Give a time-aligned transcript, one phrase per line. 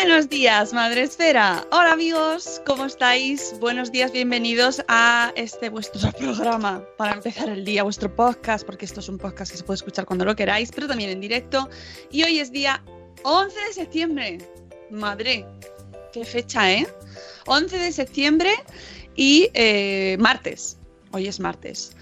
[0.00, 1.66] Buenos días, Madre Esfera.
[1.72, 3.56] Hola amigos, ¿cómo estáis?
[3.58, 9.00] Buenos días, bienvenidos a este vuestro programa para empezar el día, vuestro podcast, porque esto
[9.00, 11.68] es un podcast que se puede escuchar cuando lo queráis, pero también en directo.
[12.12, 12.80] Y hoy es día
[13.24, 14.38] 11 de septiembre.
[14.88, 15.44] Madre,
[16.12, 16.86] qué fecha, ¿eh?
[17.46, 18.52] 11 de septiembre
[19.16, 20.78] y eh, martes.
[21.10, 21.96] Hoy es martes.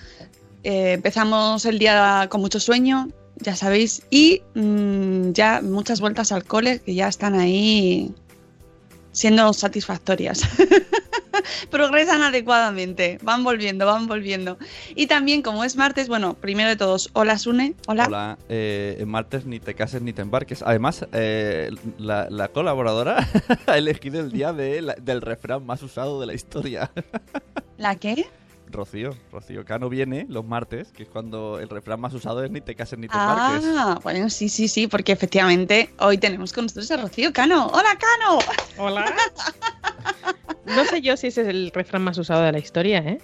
[0.64, 6.44] Eh, empezamos el día con mucho sueño, ya sabéis, y mm, ya muchas vueltas al
[6.44, 8.12] cole que ya están ahí
[9.12, 10.42] siendo satisfactorias.
[11.70, 14.58] Progresan adecuadamente, van volviendo, van volviendo.
[14.94, 18.06] Y también, como es martes, bueno, primero de todos, hola Sune, hola.
[18.06, 20.62] Hola, eh, en martes ni te cases ni te embarques.
[20.62, 23.26] Además, eh, la, la colaboradora
[23.66, 26.90] ha elegido el día de la- del refrán más usado de la historia.
[27.78, 28.26] ¿La qué?
[28.70, 32.60] Rocío, Rocío Cano viene los martes, que es cuando el refrán más usado es ni
[32.60, 33.64] te cases ni te embarques.
[33.76, 37.68] Ah, bueno, sí, sí, sí, porque efectivamente hoy tenemos con nosotros a Rocío Cano.
[37.68, 38.38] ¡Hola, Cano!
[38.78, 39.14] Hola.
[40.66, 43.18] No sé yo si ese es el refrán más usado de la historia, ¿eh?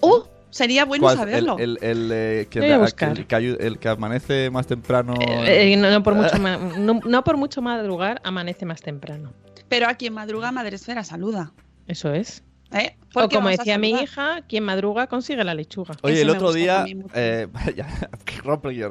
[0.00, 0.20] ¡Uh!
[0.48, 1.18] Sería bueno ¿Cuál?
[1.18, 1.56] saberlo.
[1.58, 5.14] El, el- el, eh, que, el que ayu- el que amanece más temprano.
[5.20, 9.32] Eh, eh, no, no por mucho ma- no, no por mucho madrugar, amanece más temprano.
[9.68, 11.52] Pero a quien madruga, Madre Esfera, saluda.
[11.86, 12.42] Eso es.
[12.72, 12.96] ¿Eh?
[13.14, 15.96] O como decía mi hija, quien madruga consigue la lechuga.
[16.02, 17.48] Oye, Ese el otro día, eh,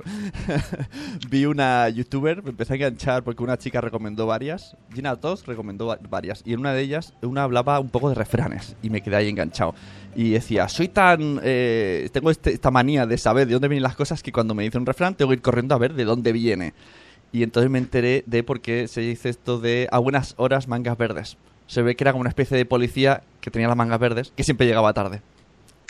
[1.29, 5.87] vi una youtuber, me empecé a enganchar porque una chica recomendó varias, Gina Tos recomendó
[5.87, 9.01] va- varias, y en una de ellas, una hablaba un poco de refranes, y me
[9.01, 9.73] quedé ahí enganchado.
[10.15, 11.39] Y decía, soy tan...
[11.43, 14.63] eh, tengo este- esta manía de saber de dónde vienen las cosas que cuando me
[14.63, 16.73] dice un refrán tengo que ir corriendo a ver de dónde viene.
[17.31, 20.97] Y entonces me enteré de por qué se dice esto de a buenas horas mangas
[20.97, 21.37] verdes.
[21.69, 24.43] Se ve que era como una especie de policía que tenía las mangas verdes, que
[24.43, 25.21] siempre llegaba tarde.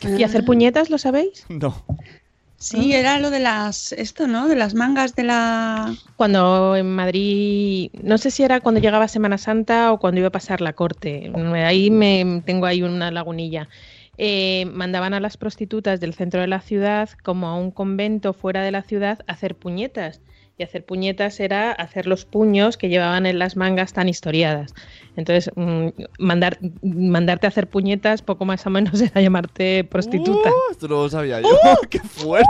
[0.01, 1.45] ¿Y hacer puñetas, lo sabéis?
[1.49, 1.83] No.
[2.57, 3.93] Sí, era lo de las.
[3.93, 4.49] Esto, ¿no?
[4.49, 5.95] De las mangas de la.
[6.17, 10.31] Cuando en Madrid, no sé si era cuando llegaba Semana Santa o cuando iba a
[10.31, 11.31] pasar la corte,
[11.63, 13.69] ahí me tengo ahí una lagunilla.
[14.17, 18.61] Eh, mandaban a las prostitutas del centro de la ciudad como a un convento fuera
[18.61, 20.19] de la ciudad a hacer puñetas.
[20.59, 24.73] Y hacer puñetas era hacer los puños que llevaban en las mangas tan historiadas.
[25.15, 25.87] Entonces, mm,
[26.19, 30.49] mandar, mandarte a hacer puñetas poco más o menos era llamarte prostituta.
[30.49, 31.47] Uh, esto no lo sabía yo.
[31.89, 32.45] ¡Qué fuerte!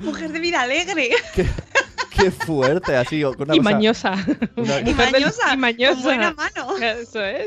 [0.00, 1.10] Mujer de vida alegre.
[2.10, 2.94] ¡Qué fuerte!
[2.96, 4.12] Así, con una y cosa- mañosa.
[4.56, 5.54] una- Y mañosa.
[5.54, 5.94] Y mañosa.
[5.94, 6.76] Con buena mano.
[6.78, 7.46] Eso es.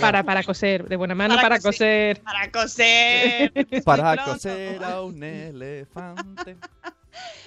[0.00, 2.20] Para, para coser, de buena mano Para para, coser.
[2.20, 2.22] coser.
[2.22, 3.82] Para coser.
[3.84, 6.56] Para coser a un elefante.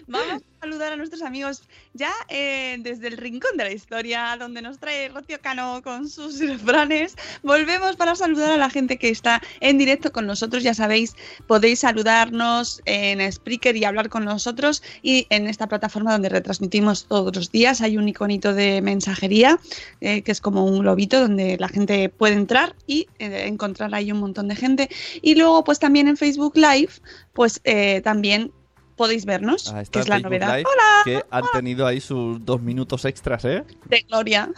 [0.07, 4.61] Vamos a saludar a nuestros amigos ya eh, desde el rincón de la historia, donde
[4.61, 7.15] nos trae Rocío Cano con sus refranes.
[7.41, 10.61] Volvemos para saludar a la gente que está en directo con nosotros.
[10.61, 11.15] Ya sabéis,
[11.47, 14.83] podéis saludarnos en Spreaker y hablar con nosotros.
[15.01, 19.59] Y en esta plataforma donde retransmitimos todos los días hay un iconito de mensajería,
[20.01, 24.11] eh, que es como un globito donde la gente puede entrar y eh, encontrar ahí
[24.11, 24.89] un montón de gente.
[25.23, 26.93] Y luego, pues también en Facebook Live,
[27.33, 27.59] pues
[28.03, 28.51] también
[28.95, 30.57] podéis vernos, Ah, que es la Facebook novedad.
[30.57, 33.63] Live, Hola, Que han tenido ahí sus dos minutos extras, ¿eh?
[33.85, 34.49] de Gloria.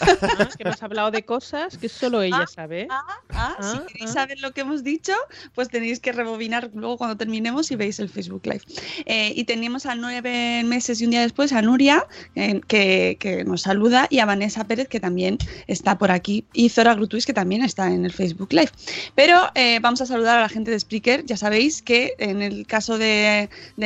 [0.00, 2.86] Ah, que hemos hablado de cosas que solo ella sabe.
[2.90, 4.12] Ah, ah, si Ah, queréis ah.
[4.14, 5.12] saber lo que hemos dicho,
[5.54, 8.62] pues tenéis que rebobinar luego cuando terminemos y veis el Facebook Live.
[9.06, 12.04] Eh, y tenemos a nueve meses y un día después a Nuria,
[12.34, 16.68] eh, que, que nos saluda, y a Vanessa Pérez, que también está por aquí, y
[16.68, 18.70] Zora Grutuis, que también está en el Facebook Live.
[19.14, 21.24] Pero eh, vamos a saludar a la gente de Spreaker.
[21.24, 23.85] Ya sabéis que en el caso de, de,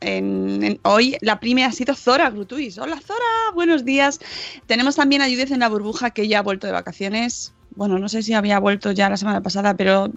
[0.00, 2.78] mm, hoy la prime ha sido Zora Grutuis.
[2.78, 4.20] Hola Zora, buenos días.
[4.66, 7.54] Tenemos también a en la burbuja que ya ha vuelto de vacaciones.
[7.74, 10.10] Bueno, no sé si había vuelto ya la semana pasada, pero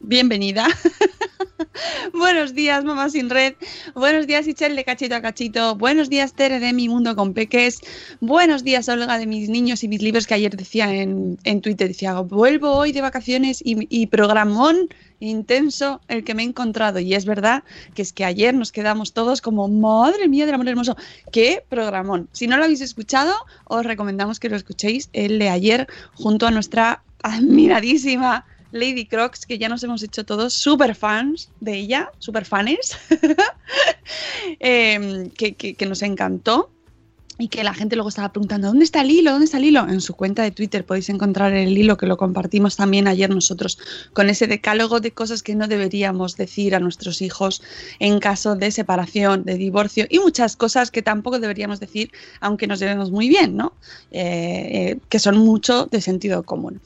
[0.00, 0.66] bienvenida.
[2.12, 3.54] Buenos días, mamá sin red.
[3.94, 5.76] Buenos días, Ichel de cachito a cachito.
[5.76, 7.80] Buenos días, Tere de mi mundo con peques.
[8.20, 11.88] Buenos días, Olga de mis niños y mis libros que ayer decía en, en Twitter.
[11.88, 14.88] Decía, vuelvo hoy de vacaciones y, y programón
[15.20, 16.98] intenso el que me he encontrado.
[16.98, 17.64] Y es verdad
[17.94, 20.96] que es que ayer nos quedamos todos como, madre mía del amor hermoso.
[21.32, 22.28] ¡Qué programón!
[22.32, 23.34] Si no lo habéis escuchado,
[23.64, 28.44] os recomendamos que lo escuchéis el de ayer junto a nuestra admiradísima
[28.76, 32.96] Lady Crocs, que ya nos hemos hecho todos super fans de ella, super fans,
[34.60, 36.70] eh, que- que nos encantó.
[37.38, 39.30] Y que la gente luego estaba preguntando, ¿dónde está el hilo?
[39.30, 39.86] ¿Dónde está el hilo?
[39.88, 43.78] En su cuenta de Twitter podéis encontrar el hilo que lo compartimos también ayer nosotros,
[44.14, 47.62] con ese decálogo de cosas que no deberíamos decir a nuestros hijos
[47.98, 52.10] en caso de separación, de divorcio y muchas cosas que tampoco deberíamos decir,
[52.40, 53.74] aunque nos llevemos muy bien, ¿no?
[54.12, 56.80] Eh, eh, que son mucho de sentido común.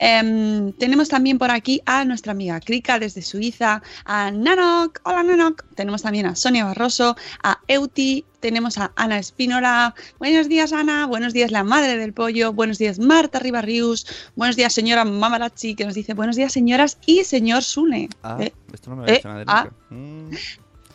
[0.00, 5.64] Em, tenemos también por aquí a nuestra amiga Krika desde Suiza, a Nanok, hola Nanok,
[5.76, 11.32] tenemos también a Sonia Barroso, a Euti, tenemos a Ana Espínola, buenos días Ana, buenos
[11.32, 14.04] días la madre del pollo, buenos días Marta Ribarrius,
[14.34, 18.08] buenos días señora Mamarachi que nos dice buenos días señoras y señor Sune.
[18.24, 19.70] Ah, Eh, esto no me lo eh, nadie ah.
[19.90, 20.30] Mm.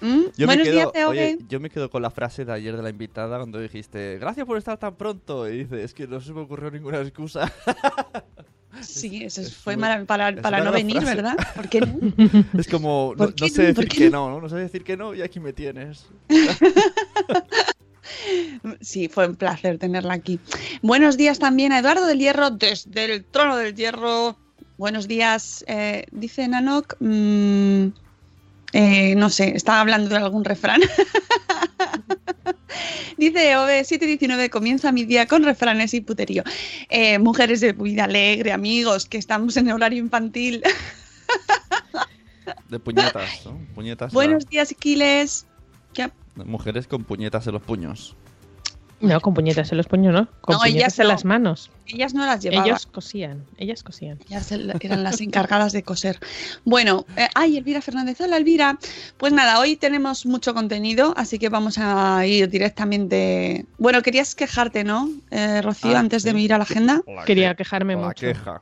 [0.02, 1.08] mm, Yo, me quedo, días POV.
[1.08, 4.46] oye, yo me quedo con la frase de ayer de la invitada cuando dijiste, gracias
[4.46, 5.48] por estar tan pronto.
[5.50, 7.50] Y dice, es que no se me ocurrió ninguna excusa.
[8.82, 11.16] Sí, eso es fue muy- para, es no venir, frase.
[11.16, 11.36] ¿verdad?
[11.56, 12.00] ¿Por qué no?
[12.60, 14.30] es como, no, ¿Por no qué sé decir que no?
[14.30, 16.06] no, no, no sé decir que no y aquí me tienes.
[18.80, 20.40] Sí, fue un placer tenerla aquí.
[20.82, 24.38] Buenos días también a Eduardo del Hierro desde el trono del Hierro.
[24.78, 26.96] Buenos días, eh, dice Nanok.
[27.00, 27.88] mm,
[28.74, 30.82] eh, no sé, estaba hablando de algún refrán.
[33.18, 36.44] Dice OB719, comienza mi día con refranes y puterío.
[36.90, 40.62] Eh, mujeres de vida alegre, amigos, que estamos en horario infantil.
[42.70, 43.60] De puñetas, ¿no?
[43.76, 44.14] Puñetas.
[44.14, 45.46] Buenos días, Aquiles.
[45.94, 46.10] ¿Qué?
[46.36, 48.16] Mujeres con puñetas en los puños.
[49.00, 50.28] No, con puñetas en los puños, ¿no?
[50.42, 51.10] Con No, puñetas ellas en no.
[51.14, 51.72] las manos.
[51.86, 52.66] Ellas no las llevaban.
[52.68, 54.20] Ellos cosían, ellas cosían.
[54.28, 56.20] Ellas el- eran las encargadas de coser.
[56.66, 58.78] Bueno, eh, ay, Elvira Fernández, hola Elvira.
[59.18, 63.66] Pues nada, hoy tenemos mucho contenido, así que vamos a ir directamente.
[63.78, 67.02] Bueno, querías quejarte, ¿no, eh, Rocío, Ah, antes de ir a la agenda?
[67.26, 68.26] Quería quejarme La mucho.
[68.26, 68.62] queja.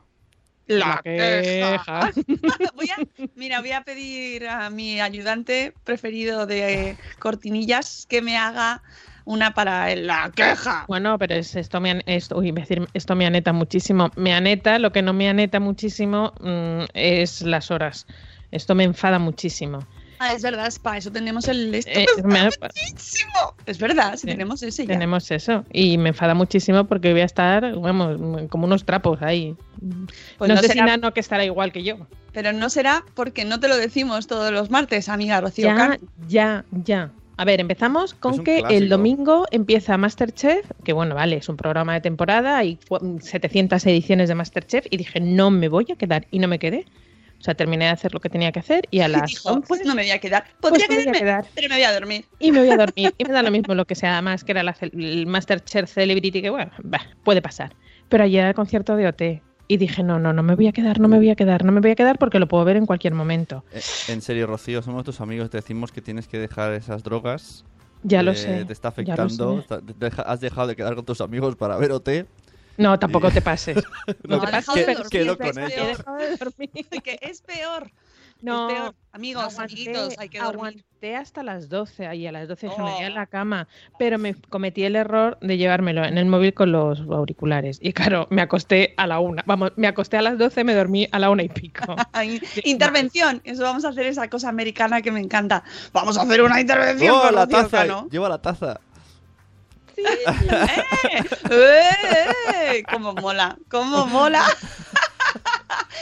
[0.67, 2.11] La queja.
[2.75, 2.97] Voy a,
[3.35, 8.81] mira, voy a pedir a mi ayudante preferido de cortinillas que me haga
[9.25, 10.85] una para la queja.
[10.87, 14.11] Bueno, pero es, esto, me, esto, uy, decir, esto me aneta muchísimo.
[14.15, 18.05] Me aneta, lo que no me aneta muchísimo mm, es las horas.
[18.51, 19.79] Esto me enfada muchísimo.
[20.19, 21.75] Ah, es verdad, para eso tenemos el.
[21.75, 22.49] Esto Eh, me me.
[23.65, 24.93] Es verdad, si Sí, tenemos ese ya.
[24.93, 25.65] Tenemos eso.
[25.73, 29.55] Y me enfada muchísimo porque voy a estar, vamos, como unos trapos ahí.
[30.37, 32.07] Pues no, no sé será- si Nano que estará igual que yo.
[32.31, 36.65] Pero no será porque no te lo decimos todos los martes, amiga Rocío Ya, ya,
[36.71, 37.11] ya.
[37.37, 38.69] A ver, empezamos con que clásico.
[38.69, 43.85] el domingo empieza Masterchef, que bueno, vale, es un programa de temporada, hay cu- 700
[43.87, 46.85] ediciones de Masterchef, y dije, no me voy a quedar, y no me quedé.
[47.37, 49.49] O sea, terminé de hacer lo que tenía que hacer, y a Y las dijo,
[49.49, 50.45] 11, pues no me voy a quedar.
[50.61, 51.45] pues Podría me voy a quedarme, quedar.
[51.53, 52.25] pero me voy a dormir.
[52.39, 54.53] Y me voy a dormir, y me da lo mismo lo que sea, además que
[54.53, 57.75] era la el Masterchef Celebrity, que bueno, bah, puede pasar.
[58.07, 60.71] Pero ayer era el concierto de OT, y dije, no, no, no me voy a
[60.71, 62.77] quedar, no me voy a quedar, no me voy a quedar porque lo puedo ver
[62.77, 63.63] en cualquier momento.
[63.71, 65.49] Eh, en serio, Rocío, somos tus amigos.
[65.49, 67.65] Te decimos que tienes que dejar esas drogas.
[68.03, 68.65] Ya lo Eh, sé.
[68.65, 69.63] Te está ya lo afectando.
[69.67, 70.21] sé.
[70.25, 72.25] has dejado de quedar con tus amigos para ver OT.
[72.77, 73.77] No, tampoco te pases.
[74.27, 75.71] No, No te pases, pero quedo es con peor.
[75.71, 75.81] ellos.
[75.81, 76.69] He dejado de dormir.
[77.03, 77.89] Que es peor.
[78.41, 78.95] No, peor.
[79.11, 80.55] Amigos, aguanté, amiguitos, hay que dormir.
[80.59, 83.09] aguanté hasta las 12 ahí a las 12 dije, me voy a Oh.
[83.11, 87.79] la cama, pero me cometí el error de llevármelo en el móvil con los auriculares
[87.81, 91.07] y claro, me acosté a la una, vamos, me acosté a las 12, me dormí
[91.11, 91.95] a la una y pico.
[92.65, 93.41] Intervención.
[93.45, 95.63] Eso vamos a hacer esa cosa americana que me encanta.
[95.93, 97.77] Vamos a hacer una intervención ¡Oh, con la taza!
[97.87, 98.07] Cano.
[98.11, 98.79] Lleva la taza.
[99.97, 101.89] ¡Eh!
[102.53, 102.83] ¡Eh!
[102.91, 103.57] ¡Cómo mola!
[103.69, 104.43] ¡Cómo mola!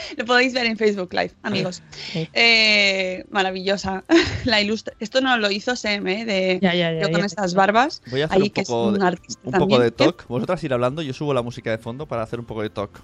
[0.16, 1.82] Me podéis ver en Facebook Live, amigos.
[2.12, 2.28] Sí.
[2.32, 4.04] Eh, maravillosa.
[4.44, 4.94] La ilustra.
[5.00, 6.24] Esto no lo hizo Sem, ¿eh?
[6.24, 7.26] De Ya, ya, ya, yo con ya.
[7.26, 8.02] estas barbas.
[8.10, 10.04] Voy a hacer Ahí un que es poco, un de, artista un poco de ¿Qué?
[10.04, 10.26] talk.
[10.28, 13.00] Vosotras ir hablando, yo subo la música de fondo para hacer un poco de talk.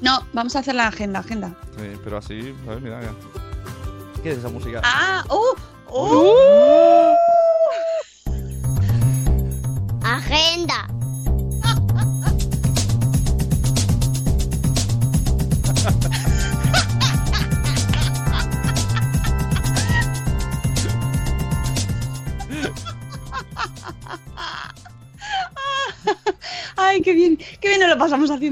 [0.00, 1.54] No, vamos a hacer la agenda, agenda.
[1.76, 3.14] Sí, pero así, a ver, mira, mira.
[4.22, 4.80] ¿Qué es esa música?
[4.82, 5.24] ¡Ah!
[5.28, 5.54] ¡Oh!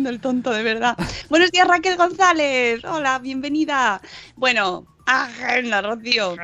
[0.03, 0.97] Haciendo el tonto, de verdad!
[1.31, 2.85] Buenos días, Raquel González.
[2.85, 4.01] Hola, bienvenida.
[4.35, 6.35] Bueno, agenda, Rocío.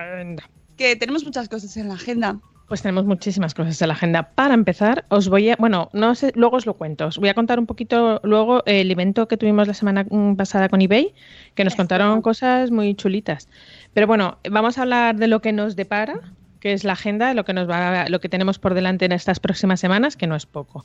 [0.77, 2.39] Que tenemos muchas cosas en la agenda.
[2.69, 4.31] Pues tenemos muchísimas cosas en la agenda.
[4.35, 7.07] Para empezar, os voy a, bueno, no sé, luego os lo cuento.
[7.07, 10.81] Os voy a contar un poquito luego el evento que tuvimos la semana pasada con
[10.81, 11.13] eBay,
[11.57, 13.49] que nos contaron cosas muy chulitas.
[13.93, 16.21] Pero bueno, vamos a hablar de lo que nos depara,
[16.61, 19.41] que es la agenda, lo que nos va, lo que tenemos por delante en estas
[19.41, 20.85] próximas semanas, que no es poco.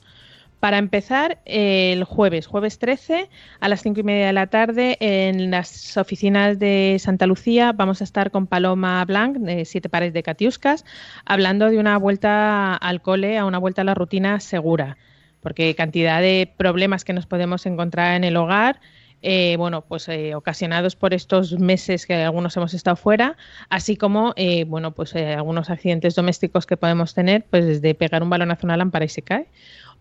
[0.63, 3.29] Para empezar, el jueves, jueves 13,
[3.59, 7.99] a las 5 y media de la tarde, en las oficinas de Santa Lucía, vamos
[7.99, 10.85] a estar con Paloma Blanc, de Siete Pares de Catiuscas,
[11.25, 14.95] hablando de una vuelta al cole, a una vuelta a la rutina segura.
[15.41, 18.79] Porque cantidad de problemas que nos podemos encontrar en el hogar,
[19.23, 23.37] eh, bueno, pues eh, ocasionados por estos meses que algunos hemos estado fuera,
[23.69, 28.21] así como, eh, bueno, pues eh, algunos accidentes domésticos que podemos tener, pues desde pegar
[28.21, 29.47] un balonazo a una lámpara y se cae,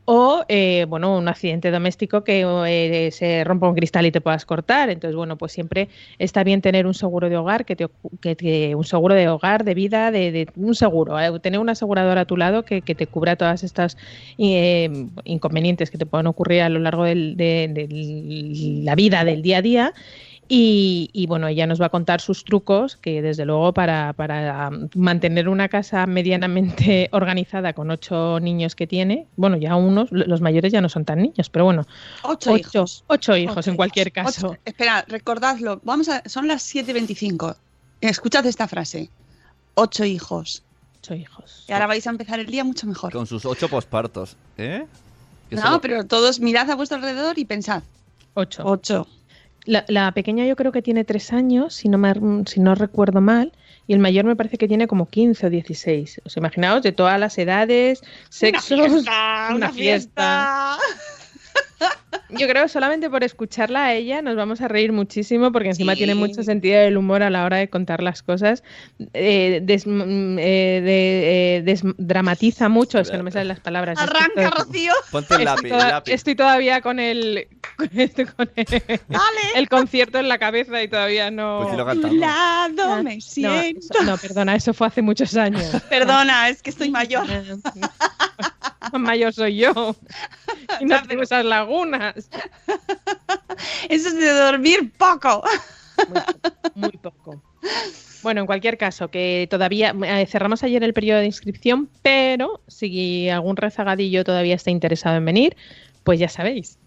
[0.05, 4.45] o eh, bueno un accidente doméstico que eh, se rompa un cristal y te puedas
[4.47, 4.91] cortar.
[4.91, 7.87] Entonces bueno pues siempre está bien tener un seguro de hogar que te,
[8.37, 12.23] que un seguro de hogar de vida de, de- un seguro eh, tener una aseguradora
[12.23, 13.97] a tu lado que, que te cubra todas estas
[14.39, 14.91] eh,
[15.25, 17.25] inconvenientes que te pueden ocurrir a lo largo de
[18.85, 19.95] la vida del día a día
[20.55, 24.69] y, y, bueno, ella nos va a contar sus trucos, que desde luego para, para
[24.95, 30.71] mantener una casa medianamente organizada con ocho niños que tiene, bueno, ya unos, los mayores
[30.71, 31.87] ya no son tan niños, pero bueno,
[32.25, 33.05] Ocho, ocho, hijos.
[33.07, 34.15] ocho hijos Ocho en cualquier hijos.
[34.35, 34.49] caso.
[34.49, 35.81] Ocho- Espera, recordadlo.
[35.85, 37.57] Vamos a, son las 7.25.
[38.03, 39.09] Escuchad esta frase.
[39.75, 40.63] Ocho hijos.
[40.99, 41.65] Ocho hijos.
[41.67, 43.11] Y ahora vais a empezar el día mucho mejor.
[43.11, 44.85] Con sus ocho pospartos, ¿eh?
[45.51, 47.83] No, solo- pero todos mirad a vuestro alrededor y pensad.
[48.35, 48.63] Ocho.
[48.67, 49.07] Ocho.
[49.65, 52.13] La, la pequeña yo creo que tiene tres años, si no, me,
[52.47, 53.53] si no recuerdo mal,
[53.87, 56.23] y el mayor me parece que tiene como 15 o 16.
[56.25, 59.49] Os imaginaos de todas las edades, sexos, una fiesta.
[59.51, 60.79] una una fiesta.
[62.31, 65.93] Yo creo que solamente por escucharla a ella nos vamos a reír muchísimo porque encima
[65.93, 65.99] Sí.
[65.99, 68.63] tiene mucho sentido del humor a la hora de contar las cosas.
[69.13, 73.99] Eh, des- mm, eh, de- eh, desdramatiza mucho, es que no me salen las palabras.
[73.99, 74.93] Arranca, estoy- Rocío.
[75.11, 76.13] Ponte el Estoy, lápiz, el toda- lápiz.
[76.13, 78.67] estoy todavía con el, con este- con el,
[79.55, 81.61] el concierto en la cabeza y todavía no.
[81.63, 82.21] Pues dilo A tu cantando.
[82.27, 83.95] lado me no, siento.
[83.95, 85.63] eso- no, perdona, eso fue hace muchos años.
[85.91, 87.27] Perdona, es que estoy mayor.
[88.99, 89.97] Mayor soy yo.
[90.81, 92.15] Y no Ya, tengo pero- esas lagunas.
[93.89, 95.43] Eso es de dormir poco.
[96.75, 97.43] Muy poco.
[98.23, 103.29] Bueno, en cualquier caso, que todavía eh, cerramos ayer el periodo de inscripción, pero si
[103.29, 105.57] algún rezagadillo todavía está interesado en venir,
[106.05, 106.79] pues ya sabéis.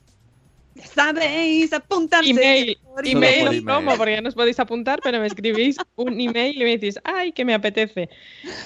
[0.75, 2.29] Ya sabéis, apuntarse.
[2.29, 3.63] Email, por email, por os email.
[3.63, 7.31] promo, porque ya nos podéis apuntar, pero me escribís un email y me decís, ay,
[7.31, 8.09] que me apetece,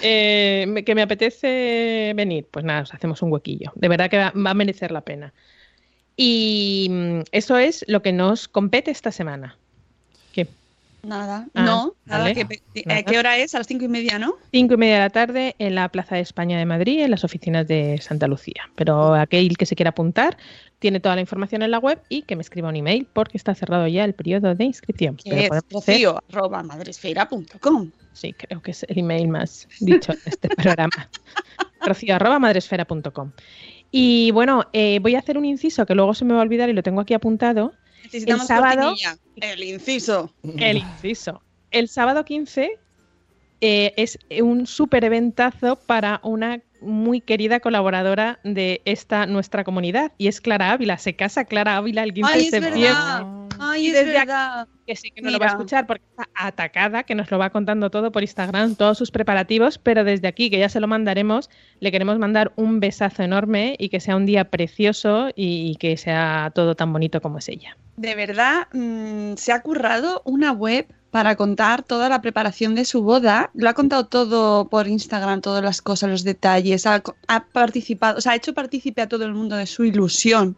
[0.01, 2.47] eh, que me apetece venir.
[2.49, 3.71] Pues nada, os hacemos un huequillo.
[3.75, 5.33] De verdad que va, va a merecer la pena.
[6.17, 9.57] Y mm, eso es lo que nos compete esta semana.
[10.33, 10.47] ¿Qué?
[11.01, 12.33] Nada, Ah, no, nada.
[12.33, 12.45] que.
[13.05, 13.55] ¿Qué hora es?
[13.55, 14.33] A las cinco y media, ¿no?
[14.51, 17.23] Cinco y media de la tarde en la Plaza de España de Madrid, en las
[17.23, 18.69] oficinas de Santa Lucía.
[18.75, 20.37] Pero aquel que se quiera apuntar
[20.79, 23.55] tiene toda la información en la web y que me escriba un email porque está
[23.55, 25.15] cerrado ya el periodo de inscripción.
[25.17, 27.91] Que es rocío, arroba madresfera.com.
[28.13, 31.09] Sí, creo que es el email más dicho en este programa.
[31.81, 33.31] Rocío arroba madresfera.com.
[33.91, 36.69] Y bueno, eh, voy a hacer un inciso que luego se me va a olvidar
[36.69, 37.73] y lo tengo aquí apuntado.
[38.03, 39.17] Necesitamos El sábado- cortinilla.
[39.35, 40.33] El inciso.
[40.57, 41.41] El inciso.
[41.71, 42.71] El sábado 15
[43.61, 50.27] eh, es un súper eventazo para una muy querida colaboradora de esta nuestra comunidad y
[50.27, 50.97] es Clara Ávila.
[50.97, 52.81] Se casa Clara Ávila el 15 Ay, de septiembre.
[52.83, 53.38] verdad.
[53.59, 54.67] Ay, es desde aquí- verdad.
[54.87, 57.49] que sí que no lo va a escuchar porque está atacada, que nos lo va
[57.51, 61.49] contando todo por Instagram, todos sus preparativos, pero desde aquí, que ya se lo mandaremos,
[61.79, 66.51] le queremos mandar un besazo enorme y que sea un día precioso y que sea
[66.55, 67.77] todo tan bonito como es ella.
[67.97, 73.01] De verdad, mm, se ha currado una web para contar toda la preparación de su
[73.01, 73.49] boda.
[73.55, 76.85] Lo ha contado todo por Instagram, todas las cosas, los detalles.
[76.85, 80.55] Ha, ha participado, o sea, ha hecho partícipe a todo el mundo de su ilusión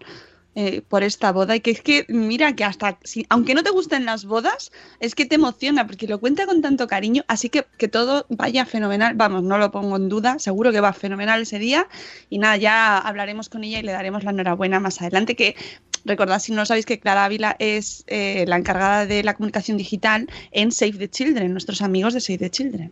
[0.54, 3.70] eh, por esta boda y que es que, mira, que hasta, si, aunque no te
[3.70, 7.66] gusten las bodas, es que te emociona porque lo cuenta con tanto cariño, así que
[7.78, 11.58] que todo vaya fenomenal, vamos, no lo pongo en duda, seguro que va fenomenal ese
[11.58, 11.88] día
[12.30, 15.56] y nada, ya hablaremos con ella y le daremos la enhorabuena más adelante, que
[16.04, 20.28] recordad si no sabéis que Clara Ávila es eh, la encargada de la comunicación digital
[20.52, 22.92] en Save the Children, nuestros amigos de Save the Children.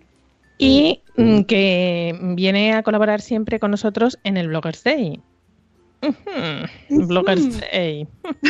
[0.57, 5.21] Y mm, que viene a colaborar siempre con nosotros en el Bloggers Day.
[6.89, 8.08] Bloggers Day.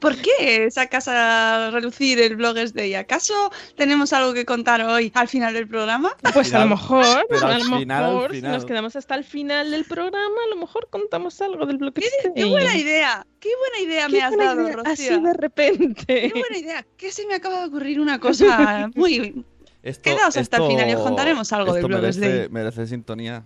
[0.00, 2.94] ¿Por qué sacas a relucir el Bloggers Day?
[2.94, 6.14] ¿Acaso tenemos algo que contar hoy al final del programa?
[6.34, 8.52] Pues a lo final, mejor, pero a al lo final, al mejor, si final.
[8.52, 12.28] nos quedamos hasta el final del programa, a lo mejor contamos algo del Bloggers ¡Qué,
[12.28, 12.34] Day.
[12.34, 13.26] qué buena idea!
[13.40, 14.92] ¡Qué buena idea Qué me has dado, idea, Rocío!
[14.92, 16.04] Así de repente.
[16.32, 16.86] ¡Qué buena idea!
[16.96, 19.44] Que se me acaba de ocurrir una cosa muy...
[19.82, 22.48] Esto- Quedaos hasta el final y os contaremos algo del Bloggers merece, Day.
[22.50, 23.44] merece sintonía.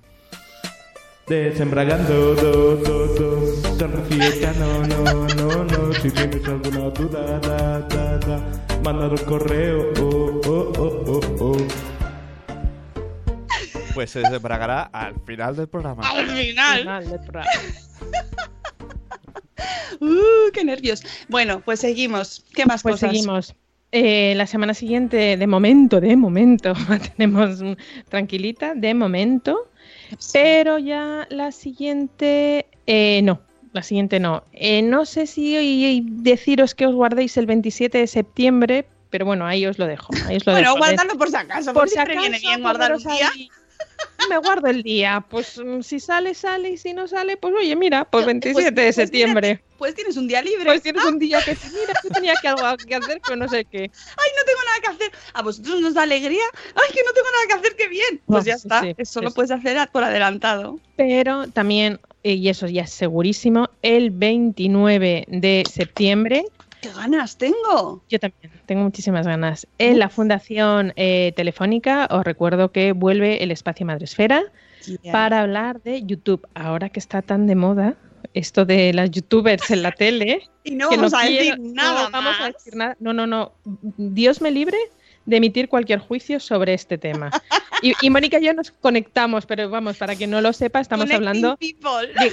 [1.30, 3.06] Desembragando, do, do,
[3.78, 4.98] do, Rocío, no, no,
[5.36, 8.42] no, no, si tienes alguna duda, da, da, da,
[8.82, 11.56] mandar un correo, oh, oh, oh, oh, oh.
[13.94, 16.02] Pues se desbragará al final del programa.
[16.02, 16.80] ¡Al final!
[16.80, 17.48] Final del programa.
[20.00, 21.04] ¡Uh, qué nervios!
[21.28, 22.44] Bueno, pues seguimos.
[22.54, 23.12] ¿Qué más Pues cosas?
[23.12, 23.54] seguimos.
[23.92, 26.72] Eh, la semana siguiente, de momento, de momento,
[27.16, 27.60] tenemos
[28.08, 29.69] tranquilita, de momento.
[30.32, 33.40] Pero ya la siguiente, eh, no,
[33.72, 34.44] la siguiente no.
[34.52, 39.66] Eh, no sé si deciros que os guardéis el 27 de septiembre, pero bueno, ahí
[39.66, 40.12] os lo dejo.
[40.26, 40.78] Ahí os lo Bueno, dejo.
[40.78, 43.30] guárdalo por si acaso, por si acaso, viene bien guardar un día.
[43.34, 43.48] ahí.
[44.28, 45.24] Me guardo el día.
[45.28, 48.86] Pues mm, si sale, sale, y si no sale, pues oye, mira, pues 27 de
[48.86, 49.62] pues septiembre.
[49.78, 50.66] Pues tienes un día libre.
[50.66, 53.64] Pues tienes un día que mira, yo tenía que algo que hacer, pero no sé
[53.64, 53.78] qué.
[53.78, 55.12] ¡Ay, no tengo nada que hacer!
[55.32, 56.44] ¿A vosotros nos da alegría?
[56.74, 57.76] ¡Ay, que no tengo nada que hacer!
[57.76, 58.20] ¡Qué bien!
[58.26, 58.80] Pues No, ya sí, está.
[58.82, 60.78] sí, Eso sí, lo puedes hacer por adelantado.
[60.96, 66.44] Pero también, eh, y eso ya es segurísimo, el 29 de septiembre,
[66.80, 68.02] ¡Qué ganas tengo!
[68.08, 73.50] yo también tengo muchísimas ganas, en la Fundación eh, Telefónica, os recuerdo que vuelve el
[73.50, 74.44] espacio Madresfera
[75.12, 76.46] para hablar de YouTube.
[76.54, 77.94] Ahora que está tan de moda
[78.32, 82.10] esto de las youtubers en la tele, Y no vamos a quiero- decir nada no
[82.10, 82.96] vamos a decir nada.
[83.00, 83.52] No, no, no.
[83.96, 84.76] Dios me libre
[85.26, 87.30] de emitir cualquier juicio sobre este tema.
[87.82, 91.06] Y, y Mónica y yo nos conectamos, pero vamos, para que no lo sepa, estamos
[91.06, 92.08] Connecting hablando people.
[92.08, 92.30] de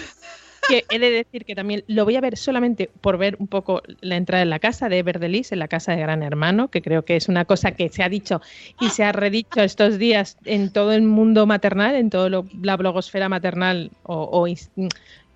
[0.68, 3.82] que he de decir que también lo voy a ver solamente por ver un poco
[4.02, 7.04] la entrada en la casa de Everdelis, en la casa de Gran Hermano, que creo
[7.04, 8.42] que es una cosa que se ha dicho
[8.80, 12.30] y se ha redicho estos días en todo el mundo maternal, en toda
[12.62, 14.48] la blogosfera maternal o, o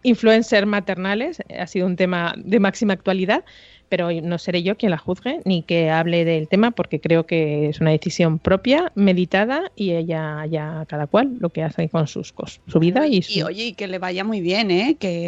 [0.03, 1.41] influencers maternales.
[1.57, 3.43] Ha sido un tema de máxima actualidad,
[3.91, 7.67] pero no seré yo quien la juzgue ni que hable del tema porque creo que
[7.67, 12.33] es una decisión propia, meditada y ella ya cada cual lo que hace con sus
[12.33, 14.95] cos- su vida y su, Y oye, y que le vaya muy bien, ¿eh?
[14.97, 15.27] Que,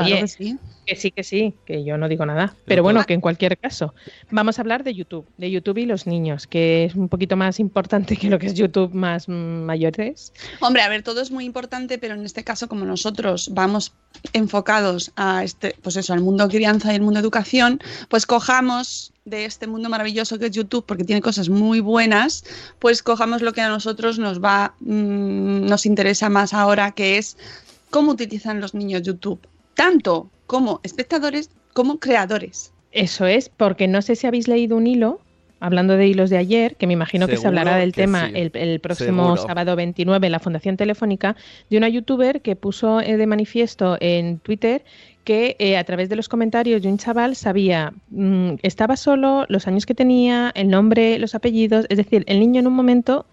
[0.00, 0.58] claro oye, que sí.
[0.86, 2.54] que sí, que sí, que yo no digo nada.
[2.64, 3.94] Pero bueno, que en cualquier caso,
[4.30, 7.60] vamos a hablar de YouTube, de YouTube y los niños, que es un poquito más
[7.60, 10.32] importante que lo que es YouTube más mayores.
[10.60, 13.92] Hombre, a ver, todo es muy importante, pero en este caso, como nosotros vamos
[14.32, 19.44] enfocados a este, pues eso, al mundo crianza y el mundo educación, pues cojamos de
[19.44, 22.44] este mundo maravilloso que es YouTube, porque tiene cosas muy buenas,
[22.78, 27.36] pues cojamos lo que a nosotros nos va, mm, nos interesa más ahora, que es
[27.90, 29.40] cómo utilizan los niños YouTube,
[29.76, 32.72] tanto como espectadores como creadores.
[32.90, 35.20] Eso es, porque no sé si habéis leído un hilo,
[35.60, 38.32] hablando de hilos de ayer, que me imagino que se hablará del tema sí.
[38.34, 39.42] el, el próximo Seguro.
[39.46, 41.36] sábado 29 en la Fundación Telefónica,
[41.70, 44.82] de una youtuber que puso eh, de manifiesto en Twitter
[45.24, 49.66] que eh, a través de los comentarios de un chaval sabía, mm, estaba solo, los
[49.66, 53.26] años que tenía, el nombre, los apellidos, es decir, el niño en un momento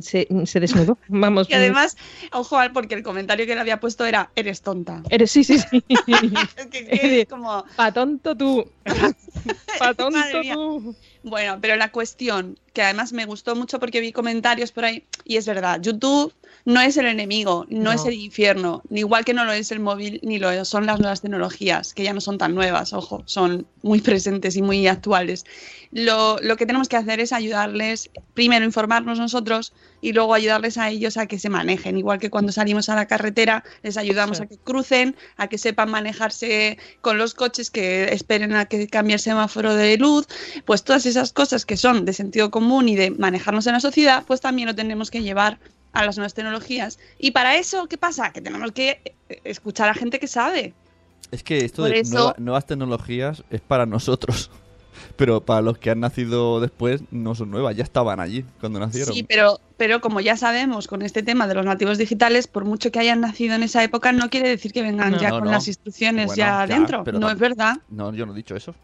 [0.00, 0.98] se, se desnudó.
[1.08, 1.96] Vamos, Y además,
[2.32, 5.02] ojo, porque el comentario que le había puesto era, eres tonta.
[5.10, 5.84] eres, sí, sí, sí.
[5.88, 8.64] Es que- que es como, Pa' tonto tú.
[9.78, 10.18] Pa' tonto
[10.54, 10.96] tú.
[11.22, 15.36] Bueno, pero la cuestión, que además me gustó mucho porque vi comentarios por ahí, y
[15.36, 16.32] es verdad, YouTube
[16.64, 17.92] no es el enemigo, no, No.
[17.92, 20.98] es el infierno, ni igual que no lo es el móvil, ni lo son las
[21.00, 25.44] nuevas tecnologías, que ya no son tan nuevas, ojo, son muy presentes y muy actuales.
[25.92, 30.90] Lo, lo que tenemos que hacer es ayudarles, primero informarnos nosotros y luego ayudarles a
[30.90, 34.42] ellos a que se manejen, igual que cuando salimos a la carretera, les ayudamos Sí.
[34.42, 39.14] a que crucen, a que sepan manejarse con los coches, que esperen a que cambie
[39.14, 40.26] el semáforo de luz,
[40.64, 44.24] pues todas esas cosas que son de sentido común y de manejarnos en la sociedad,
[44.26, 45.58] pues también lo tenemos que llevar
[45.94, 46.98] a las nuevas tecnologías.
[47.18, 48.30] Y para eso, ¿qué pasa?
[48.32, 50.74] Que tenemos que eh, escuchar a gente que sabe.
[51.30, 54.50] Es que esto Por de eso- nueva- nuevas tecnologías es para nosotros.
[55.16, 59.12] Pero para los que han nacido después, no son nuevas, ya estaban allí cuando nacieron.
[59.12, 62.92] Sí, pero, pero como ya sabemos con este tema de los nativos digitales, por mucho
[62.92, 65.20] que hayan nacido en esa época, no quiere decir que vengan No.
[65.20, 65.50] ya No, con no.
[65.50, 67.02] las instrucciones Bueno, ya ya, dentro.
[67.04, 67.78] pero No es verdad.
[67.90, 68.74] No, yo no he dicho eso.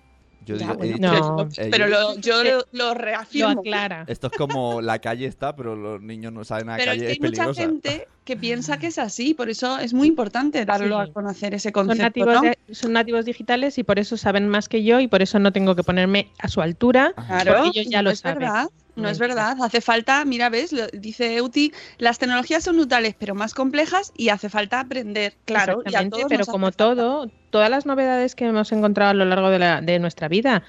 [0.51, 1.49] Yo Ya, digo, he bueno, dicho- No.
[1.57, 3.61] eh, Pero yo- lo- yo lo, lo Lo reafirmo.
[3.61, 4.05] aclara.
[4.09, 6.97] Esto es como la calle está, pero los niños no saben a la Pero es
[6.99, 10.09] calle que es hay mucha gente que piensa que es así, por eso es muy
[10.09, 11.11] importante darlo Sí.
[11.11, 12.03] a conocer ese Son concepto.
[12.03, 12.41] nativos, ¿no?
[12.43, 15.53] de- son nativos digitales y por eso saben más que yo y por eso no
[15.53, 17.13] tengo que ponerme a su altura.
[17.27, 18.39] Claro, porque ellos ya lo es saben.
[18.41, 18.69] verdad.
[19.01, 23.35] No es verdad, hace falta, mira, ves, lo- dice Euti, las tecnologías son útiles, pero
[23.35, 26.77] más complejas y hace falta aprender, claro, y a todos pero como falta.
[26.77, 30.63] todo, todas las novedades que hemos encontrado a lo largo de, la- de nuestra vida,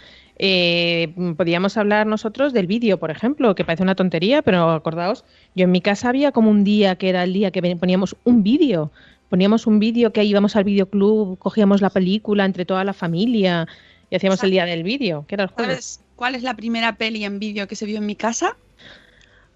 [0.44, 5.66] eh, podíamos hablar nosotros del vídeo, por ejemplo, que parece una tontería, pero acordaos, yo
[5.66, 8.92] en mi casa había como un día que era el día que poníamos un vídeo,
[9.30, 13.68] poníamos un vídeo que íbamos al videoclub, cogíamos la película entre toda la familia
[14.10, 15.86] y hacíamos el día del vídeo, que era el jueves.
[15.86, 18.56] ¿Sabes cuál es la primera peli en vídeo que se vio en mi casa?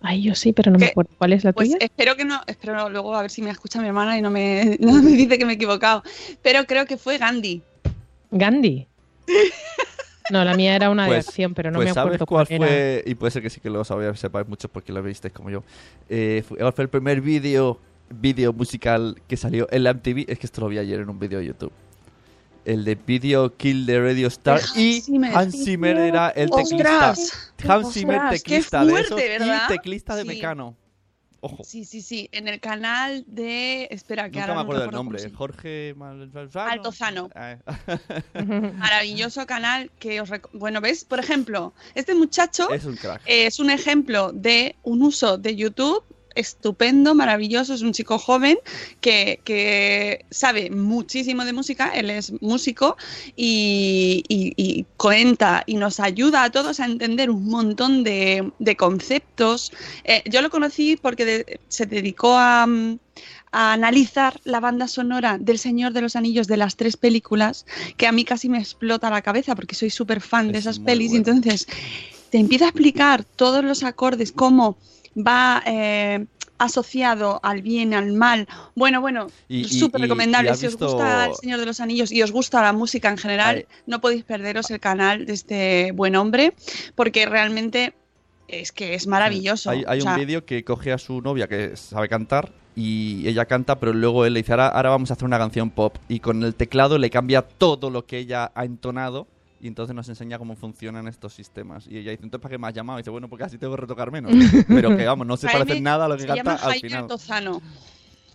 [0.01, 1.11] Ay, yo sí, pero no me acuerdo.
[1.15, 1.77] ¿Cuál es la Pues tuya?
[1.79, 4.75] espero que no, espero luego a ver si me escucha mi hermana y no me,
[4.81, 6.01] no me dice que me he equivocado.
[6.41, 7.61] Pero creo que fue Gandhi.
[8.31, 8.87] Gandhi.
[10.31, 12.47] No, la mía era una de Pues- acción, pero no pues me ¿sabes acuerdo cuál
[12.47, 12.67] cuál era.
[12.67, 13.03] fue?
[13.05, 15.63] Y puede ser que sí que lo sabéis, sepáis muchos porque lo visteis como yo.
[16.09, 20.25] Eh, fue, fue el primer vídeo vídeo musical que salió en la MTV.
[20.27, 21.71] Es que esto lo vi ayer en un vídeo de YouTube.
[22.65, 24.59] El de Video Kill the Radio Star.
[24.73, 25.35] De y Zimmer.
[25.37, 27.11] Hans Zimmer era el teclista.
[27.11, 27.53] ¡Ostras!
[27.67, 28.41] Hans Zimmer, ¡Ostras!
[28.43, 29.61] ¡Qué teclista de fuerte, esos ¿verdad?
[29.69, 30.27] y teclista de Sí.
[30.27, 30.75] Mecano.
[31.41, 31.63] Ojo.
[31.63, 33.87] Sí, sí, sí, en el canal de...
[33.91, 35.29] Espera, que Nunca ahora me no acuerdo del cómo nombre.
[35.29, 36.71] Jorge Malvazano.
[36.71, 37.29] Altozano.
[37.35, 37.57] Ah,
[38.77, 40.29] Maravilloso canal que os...
[40.31, 41.03] rec- Bueno, ¿ves?
[41.05, 43.21] Por ejemplo, este muchacho es un crack.
[43.27, 46.03] es un ejemplo de un uso de YouTube
[46.35, 48.57] estupendo, maravilloso, es un chico joven
[49.01, 52.97] que, que sabe muchísimo de música, él es músico
[53.35, 58.75] y, y- y cuenta y nos ayuda a todos a entender un montón de, de
[58.75, 59.71] conceptos.
[60.03, 62.67] Eh, yo lo conocí porque de- se dedicó a...
[63.51, 68.05] a analizar la banda sonora del Señor de los Anillos de las tres películas, que
[68.05, 71.13] a mí casi me explota la cabeza porque soy súper fan de Es esas pelis.
[71.13, 71.65] Entonces,
[72.29, 74.77] te empieza a explicar todos los acordes, cómo
[75.15, 76.25] va eh,
[76.57, 78.47] asociado al bien, al mal.
[78.75, 79.27] Bueno, bueno,
[79.67, 80.51] súper recomendable.
[80.51, 83.17] y si os gusta El Señor de los Anillos y os gusta la música en
[83.17, 83.65] general, Ay.
[83.85, 86.53] no podéis perderos el canal de este buen hombre,
[86.95, 87.93] porque realmente
[88.47, 89.69] es que es maravilloso.
[89.69, 93.27] Hay, hay O sea, un vídeo que coge a su novia que sabe cantar y
[93.27, 95.97] ella canta, pero luego él le dice, ahora, ahora vamos a hacer una canción pop.
[96.09, 99.27] Y con el teclado le cambia todo lo que ella ha entonado
[99.65, 101.87] y entonces nos enseña cómo funcionan estos sistemas.
[101.87, 102.99] Y ella dice, entonces, ¿para qué me has llamado?
[102.99, 104.31] Y dice, bueno, porque así tengo que retocar menos.
[104.67, 106.81] pero que vamos, no se parece nada a lo que se canta llama al Jaime
[106.81, 107.01] final.
[107.01, 107.61] Altozano.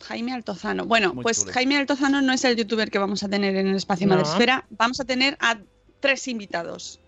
[0.03, 0.87] Jaime Altozano.
[0.87, 1.53] Bueno, Muy pues chulo.
[1.53, 4.17] Jaime Altozano no es el youtuber que vamos a tener en el espacio No.
[4.17, 4.65] Madresfera.
[4.71, 5.59] Vamos a tener a
[6.01, 6.99] tres invitados.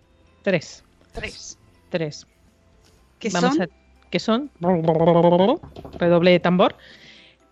[0.43, 0.85] Tres.
[1.13, 1.59] Tres.
[1.91, 2.27] Tres.
[3.19, 3.69] Que Vamos son a-
[4.09, 4.51] que son
[5.99, 6.77] redoble de tambor.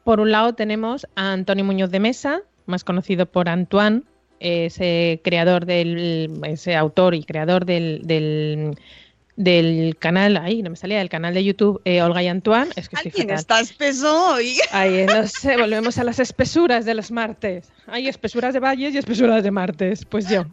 [0.04, 4.04] Por un lado tenemos a Antonio Muñoz de Mesa, más conocido por Antoine,
[4.40, 8.76] ese creador del, ese autor y creador del, del,
[9.36, 12.70] del canal, ahí no me salía, del canal de YouTube eh, Olga y Antoine.
[12.76, 14.56] Es que ¿Alguien está espeso hoy?
[14.72, 17.70] Ahí, no sé, volvemos a las espesuras de los martes.
[17.86, 20.04] Hay espesuras de valles y espesuras de martes.
[20.04, 20.44] Pues yo.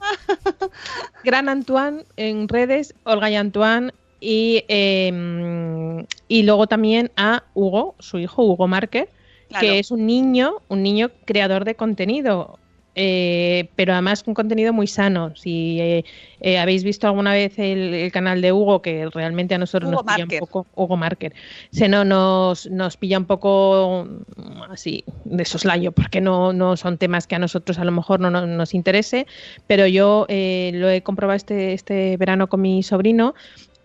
[1.23, 3.91] Gran Antoine en redes, Olga y Antoine.
[4.19, 9.09] Y, eh, y luego también a Hugo, su hijo Hugo Márquez,
[9.49, 9.65] Claro.
[9.65, 12.59] que es un niño, un niño creador de contenido.
[12.99, 15.35] Eh, pero además un contenido muy sano.
[15.35, 16.03] Si eh,
[16.41, 20.01] eh, habéis visto alguna vez el, el canal de Hugo, que realmente a nosotros Hugo
[20.03, 21.33] nos pilla un poco, Hugo Marker,
[21.71, 26.97] se no, nos, nos pilla un poco mm, así de soslayo, porque no, no son
[26.97, 29.27] temas que a nosotros a lo mejor no, no- nos interese,
[29.67, 33.35] pero yo eh, lo he comprobado este, este verano con mi sobrino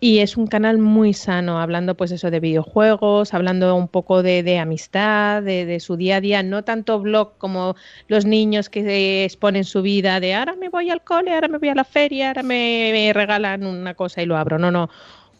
[0.02, 4.58] y es un canal muy sano, hablando pues eso de videojuegos, hablando un poco de,
[4.58, 7.76] amistad, de, su día a día, no tanto blog como
[8.08, 11.68] los niños que exponen su vida de ahora me voy al cole, ahora me voy
[11.68, 14.58] a la feria, ahora me, me regalan una cosa y lo abro.
[14.58, 14.90] No, no.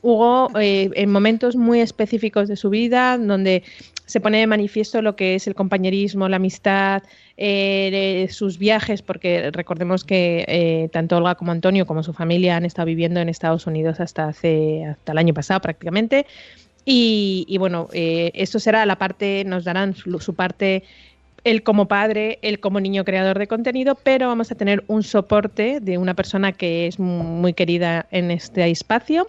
[0.01, 3.65] Hugo, eh, en momentos muy específicos de su vida, donde
[4.07, 7.03] se pone de manifiesto lo que es el compañerismo, la amistad,
[7.37, 7.89] eh,
[8.27, 12.65] de sus viajes, porque recordemos que eh, tanto Olga como Antonio, como su familia, han
[12.65, 16.27] estado viviendo en Estados Unidos hasta hace hasta el año pasado prácticamente.
[16.85, 20.83] Y, y bueno, eh, esto será la parte, nos darán su, su parte
[21.45, 25.81] él como padre, él como niño creador de contenido, pero vamos a tener un soporte
[25.81, 29.29] de una persona que es muy querida en este espacio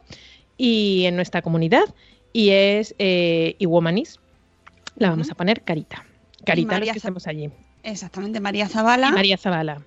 [0.58, 1.86] y en nuestra comunidad,
[2.32, 4.20] y es eh, Iwomanis.
[4.98, 6.06] La vamos a poner Carita.
[6.46, 7.50] Carita, los que estemos allí.
[7.84, 9.82] Exactamente, María Zavala, María Zavala.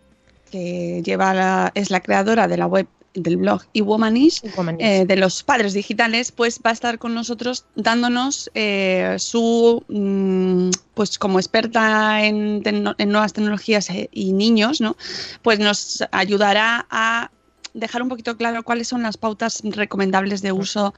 [0.51, 4.43] que lleva la- es la creadora de la web del blog y Womanish,
[4.85, 10.71] eh, de los padres digitales, pues va a estar con nosotros dándonos eh, su, mm,
[10.93, 14.97] pues como experta en, en nuevas tecnologías eh, y niños, ¿no?
[15.41, 17.31] Pues nos ayudará a
[17.77, 20.95] dejar un poquito claro cuáles son las pautas recomendables de uso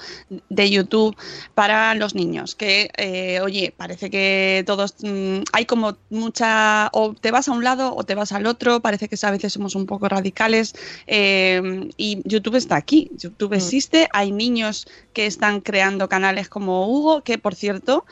[0.49, 1.17] de YouTube
[1.55, 2.55] para los niños.
[2.55, 6.89] Que, eh, oye, parece que todos mm, hay como mucha.
[6.93, 8.81] O te vas a un lado o te vas al otro.
[8.81, 10.75] Parece que a veces somos un poco radicales.
[11.07, 13.11] eh, y YouTube está aquí.
[13.19, 14.09] YouTube existe.
[14.13, 18.05] Hay niños que están creando canales como Hugo, que por cierto,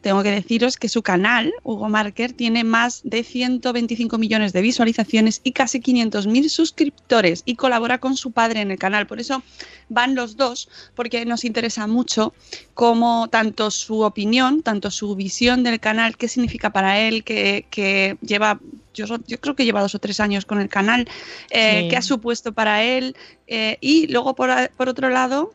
[0.00, 5.40] tengo que deciros que su canal, Hugo Marker, tiene más de 125 millones de visualizaciones
[5.44, 9.06] y casi 500.000 suscriptores y colabora con su padre en el canal.
[9.06, 9.42] Por eso
[9.88, 12.34] van los dos, porque nos interesa mucho
[12.74, 18.16] cómo tanto su opinión, tanto su visión del canal, qué significa para él, que, que
[18.22, 18.58] lleva...
[18.94, 21.08] Yo, yo creo que lleva dos o tres años con el canal,
[21.50, 21.88] eh, Sí.
[21.88, 23.16] qué ha supuesto para él.
[23.46, 25.54] eh, y luego, por, por otro lado,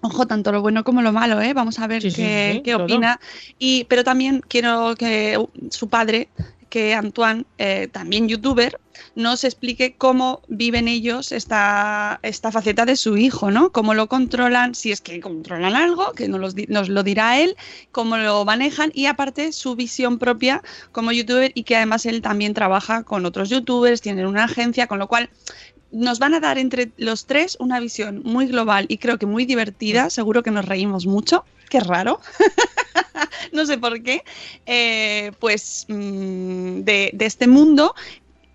[0.00, 1.54] Ojo, tanto lo bueno como lo malo, ¿eh?
[1.54, 3.18] Vamos a ver Sí, qué, sí, qué opina.
[3.58, 5.36] Y, pero también quiero que
[5.70, 6.28] su padre,
[6.68, 8.78] que Antoine, eh, también youtuber,
[9.14, 13.70] nos explique cómo viven ellos esta, esta faceta de su hijo, ¿no?
[13.70, 17.56] Cómo lo controlan, si es que controlan algo, que nos, di- nos lo dirá él,
[17.92, 22.54] cómo lo manejan y aparte su visión propia como youtuber y que además él también
[22.54, 25.30] trabaja con otros youtubers, tienen una agencia, con lo cual
[25.90, 29.44] nos van a dar entre los tres una visión muy global y creo que muy
[29.46, 30.10] divertida.
[30.10, 31.44] Seguro que nos reímos mucho.
[31.70, 32.20] Qué raro.
[33.52, 34.22] no sé por qué.
[34.66, 37.94] Eh, pues mm, de, de este mundo.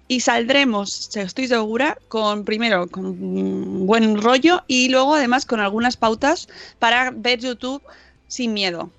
[0.07, 5.97] Y saldremos, estoy segura, con primero con mm, buen rollo y luego además con algunas
[5.97, 7.81] pautas para ver YouTube
[8.27, 8.91] sin miedo.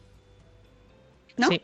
[1.37, 1.49] ¿no?
[1.49, 1.61] Sí.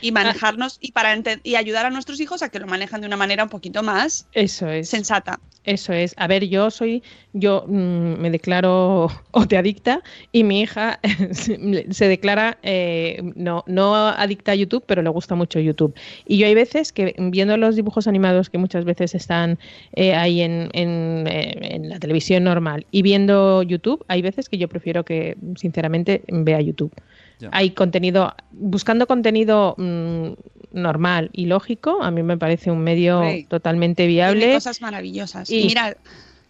[0.00, 3.16] Y manejarnos y para y ayudar a nuestros hijos a que lo manejan de una
[3.16, 4.88] manera un poquito más Eso es.
[4.88, 5.40] sensata.
[5.64, 6.14] Eso es.
[6.18, 11.00] A ver, yo soy, yo mm, me declaro oteadicta y mi hija
[11.32, 11.58] se
[11.90, 15.94] se declara eh, no, no adicta a YouTube, pero le gusta mucho YouTube.
[16.26, 19.58] Y yo hay veces que viendo los dibujos animados que muchas veces están
[19.94, 24.58] eh, ahí en, en, eh, en la televisión normal y viendo YouTube, hay veces que
[24.58, 26.92] yo prefiero que, sinceramente, vea YouTube.
[27.40, 27.48] Ya.
[27.52, 30.28] Hay contenido, buscando contenido mm,
[30.72, 34.54] normal y lógico, a mí me parece un medio totalmente Tiene viable.
[34.54, 35.50] cosas maravillosas.
[35.50, 35.96] Y- Y mira,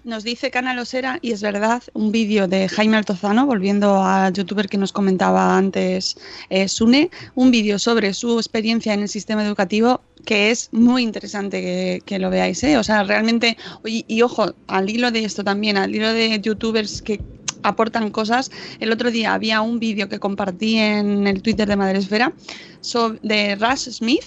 [0.05, 4.69] nos dice Canal Osera, y es verdad, un vídeo de Jaime Altozano, volviendo al youtuber
[4.69, 6.17] que nos comentaba antes,
[6.51, 11.61] eh, Sune, un vídeo sobre su experiencia en el sistema educativo que es muy interesante
[11.61, 12.63] que, que lo veáis.
[12.65, 12.77] ¿eh?
[12.79, 17.01] O sea, realmente, y, y ojo, al hilo de esto también, al hilo de youtubers
[17.03, 17.21] que
[17.65, 18.53] aportan cosas.
[18.79, 22.33] El otro día había un vídeo que compartí en el Twitter de Madresfera
[22.81, 24.25] so- de Rush Smith,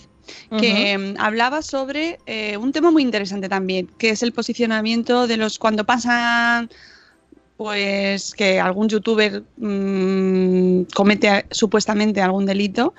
[0.60, 5.38] que mm, hablaba sobre eh, un tema muy interesante también, que es el posicionamiento de
[5.38, 6.69] los cuando pasan
[7.56, 12.93] pues que algún youtuber mm, comete supuestamente algún delito,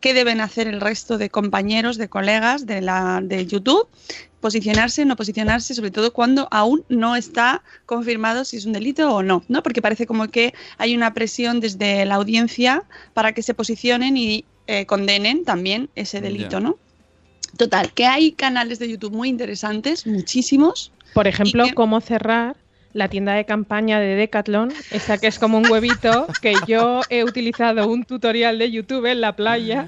[0.00, 3.88] ¿qué deben hacer el resto de compañeros, de colegas de, la, de YouTube?
[4.40, 9.22] Posicionarse, no posicionarse, sobre todo cuando aún no está confirmado si es un delito o
[9.22, 9.62] no, ¿no?
[9.62, 14.46] Porque parece como que hay una presión desde la audiencia para que se posicionen y
[14.66, 16.58] eh, condenen también ese delito.
[16.60, 16.78] ¿no?
[17.58, 20.92] Total, que hay canales de YouTube muy interesantes, muchísimos.
[21.12, 22.56] Por ejemplo, que- cómo cerrar
[22.92, 27.24] la tienda de campaña de Decathlon, esa que es como un huevito, que yo he
[27.24, 29.86] utilizado un tutorial de YouTube en la playa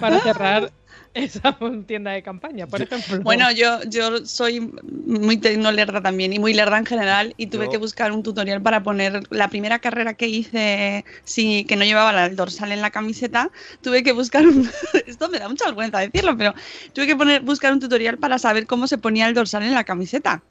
[0.00, 0.72] para cerrar
[1.14, 3.20] esa tienda de campaña, por ejemplo.
[3.22, 4.72] Bueno, yo, yo soy
[5.06, 8.62] muy tecnolerda también y muy lerda en general y tuve Yo- que buscar un tutorial
[8.62, 12.90] para poner la primera carrera que hice, sí, que no llevaba el dorsal en la
[12.90, 14.68] camiseta, tuve que buscar un...
[15.06, 16.54] Esto me da mucha vergüenza decirlo, pero
[16.92, 19.84] tuve que poner, buscar un tutorial para saber cómo se ponía el dorsal en la
[19.84, 20.42] camiseta.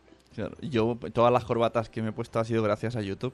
[0.61, 3.33] Yo, todas las corbatas que me he puesto ha sido gracias a YouTube.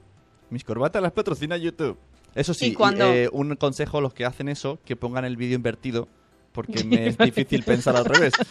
[0.49, 1.97] Mis corbatas las patrocina YouTube.
[2.35, 6.07] Eso sí, eh, un consejo a los que hacen eso, que pongan el vídeo invertido,
[6.51, 8.33] porque me es difícil pensar al revés.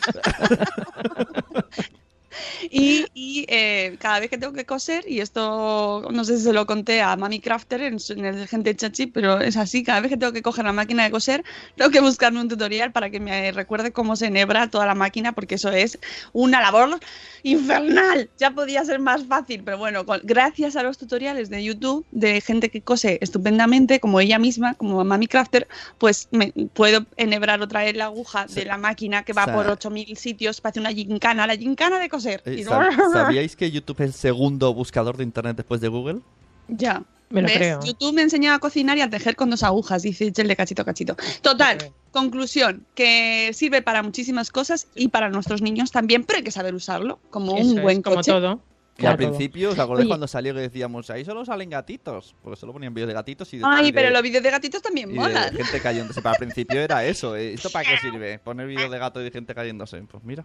[2.71, 6.53] Y, y, eh, cada vez que tengo que coser, y esto no sé si se
[6.53, 10.11] lo conté a Mami Crafter en, en el Gente Chachi, pero es así, cada vez
[10.11, 11.43] que tengo que coger la máquina de coser,
[11.77, 15.33] tengo que buscarme un tutorial para que me recuerde cómo se enhebra toda la máquina,
[15.33, 15.99] porque eso es
[16.33, 16.99] una labor
[17.43, 18.29] infernal.
[18.38, 22.41] Ya podía ser más fácil, pero bueno, con- gracias a los tutoriales de YouTube de
[22.41, 25.67] gente que cose estupendamente, como ella misma, como Mami Crafter,
[25.99, 29.55] pues me puedo enhebrar otra vez la aguja de la máquina que va o sea-
[29.55, 32.18] por 8000 sitios, parece una gincana, la gincana de coser.
[32.27, 36.21] Eh, Y- ¿sab- ¿Sabíais que YouTube es el segundo buscador de internet después de Google?
[36.69, 37.03] Ya.
[37.31, 37.57] Me lo ¿Ves?
[37.59, 37.81] creo.
[37.85, 40.81] YouTube me enseñaba a cocinar y a tejer con dos agujas, dice el de cachito
[40.81, 41.15] a cachito.
[41.43, 41.77] Total,
[42.11, 46.75] conclusión, que sirve para muchísimas cosas y para nuestros niños también, pero hay que saber
[46.75, 48.33] usarlo como Eso un es, buen como coche.
[48.33, 48.61] todo.
[49.01, 50.09] Y al principio, ¿os acordáis Oye.
[50.09, 52.35] cuando salió que decíamos, ahí solo salen gatitos?
[52.43, 54.51] Porque solo ponían vídeos de gatitos y de, y Ay, de- pero los vídeos de
[54.51, 55.55] gatitos también y de molan.
[55.55, 56.21] gente cayéndose.
[56.21, 57.37] Para el principio era eso.
[57.37, 57.53] ¿eh?
[57.55, 58.41] ¿Esto para qué sirve?
[58.41, 59.99] Poner vídeos de gato y de gente cayéndose.
[60.03, 60.45] Pues mira.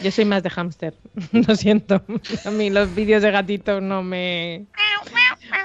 [0.00, 0.94] Yo soy más de hámster,
[1.32, 2.02] lo siento.
[2.44, 4.66] A mí los vídeos de gatitos no me...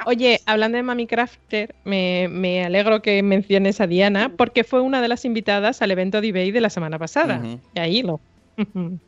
[0.05, 5.01] Oye, hablando de Mami Crafter, me, me alegro que menciones a Diana porque fue una
[5.01, 7.41] de las invitadas al evento de eBay de la semana pasada.
[7.75, 8.19] Y ahí lo...
[8.57, 8.99] Ujú.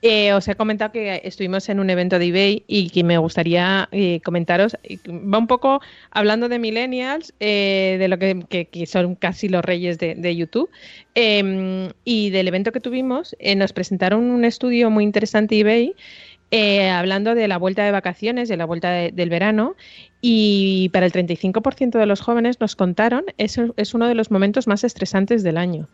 [0.00, 3.88] Eh, os he comentado que estuvimos en un evento de eBay y que me gustaría
[3.90, 4.76] eh, comentaros.
[5.08, 5.80] Va un poco
[6.12, 10.70] hablando de millennials, eh, de lo que, que- son casi los reyes de, de YouTube.
[11.16, 15.94] eh, y del evento que tuvimos, eh, nos presentaron un estudio muy interesante eBay.
[16.50, 19.76] eh, hablando de la vuelta de vacaciones, de la vuelta de- del verano,
[20.22, 24.66] y para el 35% de los jóvenes nos contaron, eso es uno de los momentos
[24.66, 25.88] más estresantes del año.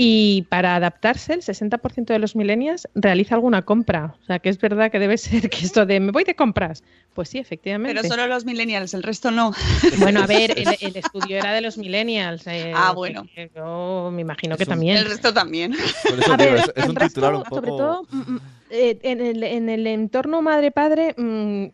[0.00, 4.14] Y para adaptarse, el 60% de los millennials realiza alguna compra.
[4.22, 6.84] O sea, que es verdad que debe ser que esto de me voy de compras.
[7.14, 8.00] Pues sí, efectivamente.
[8.00, 9.52] Pero solo los millennials, el resto no.
[9.98, 12.46] Bueno, a ver, el, el estudio era de los millennials.
[12.46, 13.26] eh, Ah, bueno.
[13.34, 14.98] que Yo me imagino que un- también.
[14.98, 15.74] El resto también.
[16.08, 17.54] Por eso A ver, es, es el un resto, titular un poco.
[17.56, 21.66] sobre todo, mm, mm, eh, en, el, en el entorno madre-padre, mm,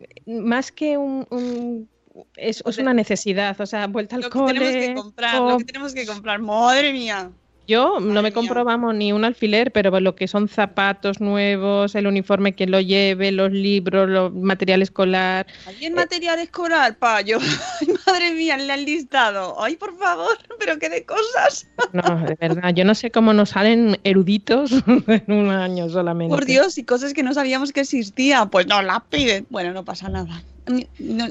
[0.47, 1.27] más que un...
[1.29, 1.89] un-
[2.37, 5.65] es, es una necesidad, o sea, vuelta al Lo que tenemos que comprar, lo que
[5.65, 6.39] tenemos que comprar.
[6.39, 7.29] Madre mía.
[7.67, 8.63] Yo no me compro, mía.
[8.63, 13.31] vamos, ni un alfiler, pero lo que son zapatos nuevos, el uniforme que lo lleve,
[13.31, 15.47] los libros, los material escolar.
[15.65, 17.39] ¿Hay en material escolar, payo?
[17.81, 19.55] Ay, madre mía, le han listado.
[19.61, 21.67] Ay, por favor, pero qué de cosas.
[21.93, 26.35] No, de verdad, yo no sé cómo nos salen eruditos en un año solamente.
[26.35, 28.45] Por Dios, y cosas que no sabíamos que existía.
[28.45, 29.47] Pues no las piden.
[29.49, 30.43] Bueno, no pasa nada.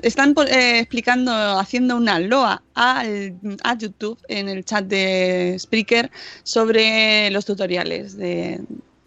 [0.03, 6.11] Están eh, explicando, haciendo una loa al, a YouTube en el chat de Spreaker
[6.43, 8.61] sobre los tutoriales de,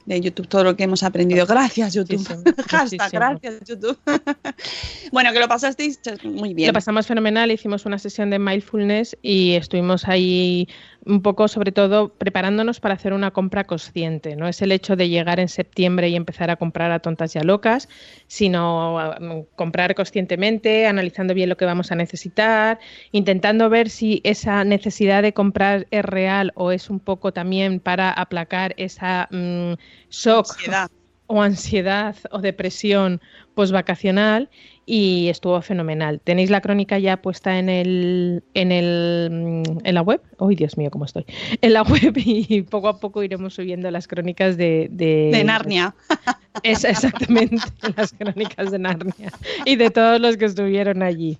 [0.08, 1.46] de YouTube, todo lo que hemos aprendido.
[1.46, 2.18] Gracias, YouTube.
[2.18, 3.04] Muchísimo, muchísimo.
[3.12, 3.98] gracias, YouTube.
[5.12, 6.68] bueno, que lo pasasteis muy bien.
[6.68, 10.68] Lo pasamos fenomenal, hicimos una sesión de mindfulness y estuvimos ahí
[11.08, 14.36] un poco, sobre todo, preparándonos para hacer una compra consciente.
[14.36, 17.40] No es el hecho de llegar en septiembre y empezar a comprar a tontas y
[17.40, 17.90] a locas,
[18.28, 22.80] sino mm, comprar conscientemente, analizando bien lo que vamos a necesitar,
[23.12, 28.12] intentando ver si esa necesidad de comprar es real o es un poco también para
[28.12, 29.74] aplacar esa mm,
[30.10, 30.92] shock Ansiedad.
[31.28, 33.22] o ansiedad o depresión
[33.54, 34.50] postvacacional
[34.90, 36.22] y estuvo fenomenal.
[36.24, 40.22] Tenéis la crónica ya puesta en el en el mm, en la web.
[40.40, 41.26] ¡Ay, Dios mío, cómo estoy!
[41.62, 45.94] En la web y poco a poco iremos subiendo las crónicas de de, De Narnia.
[46.64, 47.58] Es exactamente
[47.98, 49.32] las crónicas de Narnia
[49.66, 51.38] y de todos los que estuvieron allí.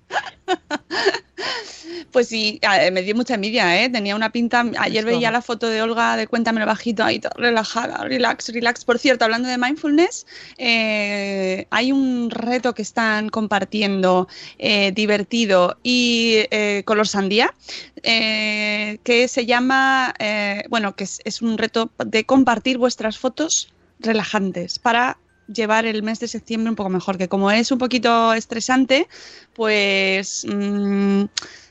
[2.12, 3.88] Pues sí, a- me dio mucha envidia, ¿eh?
[3.90, 4.64] Tenía una pinta.
[4.78, 5.06] Ayer Eso.
[5.16, 8.84] veía la foto de Olga de Cuéntamelo Bajito, ahí toda relajada, relax, relax.
[8.84, 16.38] Por cierto, hablando de mindfulness, eh, hay un reto que están compartiendo eh, divertido y
[16.50, 17.54] eh, color sandía,
[18.02, 23.72] eh, que se llama, eh, bueno, que es, es un reto de compartir vuestras fotos
[24.00, 25.18] relajantes para
[25.52, 29.08] llevar el mes de septiembre un poco mejor, que como es un poquito estresante,
[29.54, 31.24] pues mm,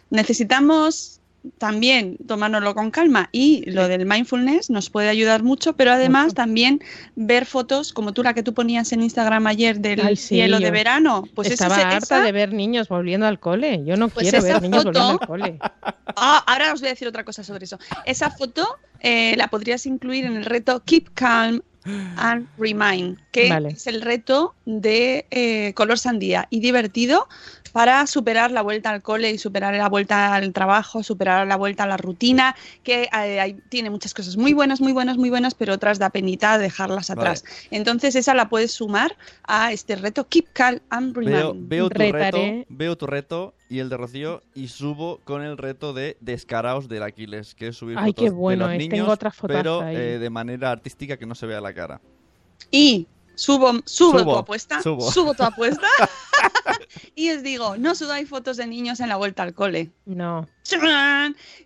[0.09, 1.13] necesitamos
[1.59, 6.81] también tomárnoslo con calma y lo del mindfulness nos puede ayudar mucho, pero además también
[7.15, 10.59] ver fotos como tú la que tú ponías en Instagram ayer del Ay, sí, cielo
[10.59, 11.23] de verano.
[11.35, 13.81] Pues Estaba harta esa- de ver niños volviendo al cole.
[13.85, 15.59] Yo no Pues quiero esa ver niños foto- volviendo al cole.
[16.19, 17.77] Ah, ahora os voy a decir otra cosa sobre eso.
[18.03, 18.67] Esa foto
[19.01, 21.61] eh, la podrías incluir en el reto Keep Calm
[22.17, 23.69] and Remind, que Vale.
[23.69, 27.27] es el reto de eh, color sandía y divertido
[27.71, 31.83] para superar la vuelta al cole y superar la vuelta al trabajo, superar la vuelta
[31.83, 35.53] a la rutina, que eh, hay- tiene muchas cosas muy buenas, muy buenas, muy buenas,
[35.53, 37.43] pero otras da penita dejarlas atrás.
[37.69, 41.69] Entonces esa la puedes sumar a este reto Keep Calm and Veo, Remind.
[41.69, 42.21] veo tu Retaré.
[42.59, 46.87] reto, veo tu reto y el de Rocío y subo con el reto de descaraos
[46.87, 49.33] del Aquiles, que es subir Ay, fotos qué bueno, de los eh, niños, tengo otra
[49.45, 52.01] pero eh, de manera artística que no se vea la cara.
[52.71, 54.81] Y subo, subo, Subo, tu apuesta.
[54.81, 55.11] subo.
[55.11, 55.87] Subo tu apuesta.
[57.15, 59.91] y os digo, no subáis fotos de niños en la vuelta al cole.
[60.05, 60.47] No.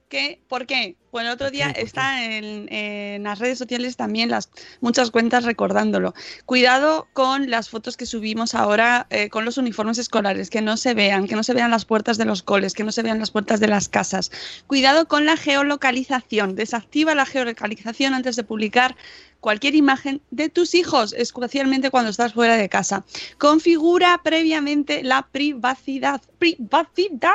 [0.09, 0.41] ¿Qué?
[0.47, 0.97] ¿Por qué?
[1.09, 4.49] Pues el otro día está en, en las redes sociales también las
[4.81, 6.13] muchas cuentas recordándolo.
[6.45, 10.93] Cuidado con las fotos que subimos ahora eh, con los uniformes escolares, que no se
[10.93, 13.31] vean, que no se vean las puertas de los coles, que no se vean las
[13.31, 14.31] puertas de las casas.
[14.67, 16.55] Cuidado con la geolocalización.
[16.55, 18.95] Desactiva la geolocalización antes de publicar
[19.41, 23.03] cualquier imagen de tus hijos, especialmente cuando estás fuera de casa.
[23.37, 26.21] Configura previamente la privacidad.
[26.39, 27.33] ¡Privacidad!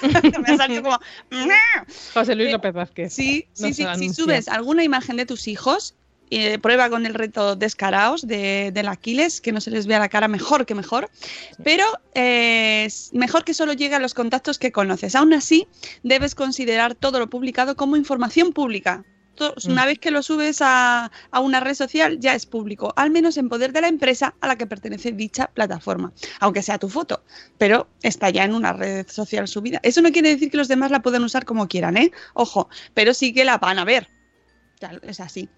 [0.42, 0.98] Me ha salido como...
[2.14, 3.12] José Luis Eh, López Vázquez.
[3.12, 3.84] Sí, sí, sí.
[3.98, 5.94] Si subes alguna imagen de tus hijos,
[6.30, 10.08] eh, prueba con el reto descaraos de, del Aquiles, que no se les vea la
[10.08, 11.10] cara mejor que mejor,
[11.64, 11.84] pero
[12.14, 15.16] eh, es mejor que solo llegue a los contactos que conoces.
[15.16, 15.66] Aún así,
[16.04, 19.04] debes considerar todo lo publicado como información pública.
[19.40, 23.10] To- Una vez que lo subes a, a una red social, ya es público, al
[23.10, 26.90] menos en poder de la empresa a la que pertenece dicha plataforma, aunque sea tu
[26.90, 27.22] foto,
[27.56, 29.80] pero está ya en una red social subida.
[29.82, 32.10] Eso no quiere decir que los demás la puedan usar como quieran, ¿eh?
[32.34, 34.08] Ojo, pero sí que la van a ver.
[35.02, 35.48] Es así.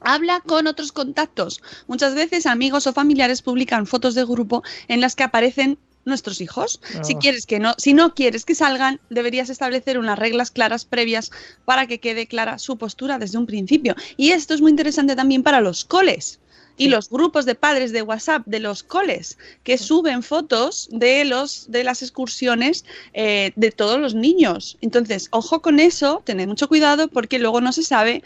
[0.00, 1.62] Habla con otros contactos.
[1.86, 6.80] Muchas veces amigos o familiares publican fotos de grupo en las que aparecen nuestros hijos.
[7.02, 7.18] Si Oh.
[7.18, 11.30] quieres que no, si no quieres que salgan, deberías establecer unas reglas claras previas
[11.64, 13.94] para que quede clara su postura desde un principio.
[14.16, 16.40] Y esto es muy interesante también para los coles.
[16.78, 21.70] Y los grupos de padres de WhatsApp de los coles que suben fotos de los
[21.70, 22.84] de las excursiones
[23.14, 24.76] eh, de todos los niños.
[24.82, 28.22] Entonces, ojo con eso, tened mucho cuidado porque luego no se sabe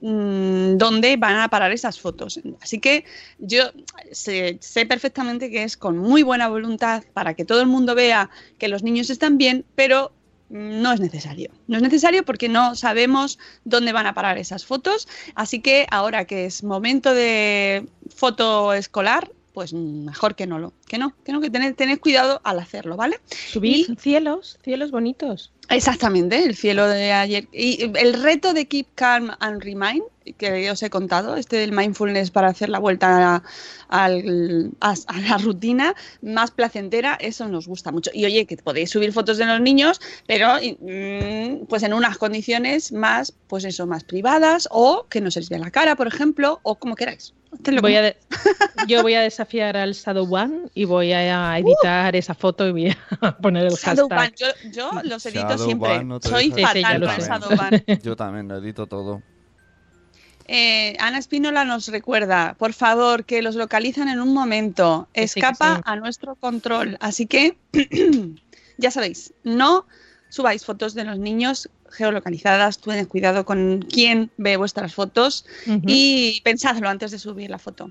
[0.00, 2.40] mm, dónde van a parar esas fotos.
[2.60, 3.04] Así que
[3.38, 3.72] yo
[4.12, 8.68] sé, perfectamente que es con muy buena voluntad para que todo el mundo vea que
[8.68, 10.12] los niños están bien, pero
[10.48, 11.50] no es necesario.
[11.66, 15.08] No es necesario porque no sabemos dónde van a parar esas fotos.
[15.34, 20.98] Así que ahora que es momento de foto escolar, pues mejor que no lo, que
[20.98, 23.20] no, que no, que tened, tened cuidado al hacerlo, ¿vale?
[23.30, 25.50] Subir Y- cielos, cielos bonitos.
[25.70, 27.48] Exactamente, el cielo de ayer.
[27.52, 30.02] Y el reto de Keep Calm and Remind,
[30.36, 33.42] que os he contado, este del mindfulness para hacer la vuelta a,
[33.88, 38.10] al- a- a la rutina más placentera, eso nos gusta mucho.
[38.12, 42.92] Y oye, que podéis subir fotos de los niños, pero mm, pues en unas condiciones
[42.92, 46.60] más, pues eso, más privadas, o que no se les vea la cara, por ejemplo,
[46.62, 47.32] o como queráis.
[47.60, 48.16] Hacedlo Voy como- a de-
[48.86, 52.96] yo voy a desafiar al Shadow One y voy a editar esa foto y voy
[53.20, 54.54] a poner el Shadowban, hashtag.
[54.72, 56.04] yo, yo los edito siempre.
[56.04, 57.18] no Soy fatal con.
[57.18, 57.84] Shadowban.
[58.02, 59.22] Yo también lo edito todo.
[60.48, 65.08] Eh, Ana Espínola nos recuerda, por favor, que los localizan en un momento.
[65.14, 65.82] Sí, Escapa sí.
[65.84, 66.96] a nuestro control.
[67.00, 67.58] Así que,
[68.78, 69.86] ya sabéis, no
[70.28, 72.78] subáis fotos de los niños geolocalizadas.
[72.78, 75.44] Tened cuidado con quién ve vuestras fotos
[75.86, 77.90] y pensadlo antes de subir la foto.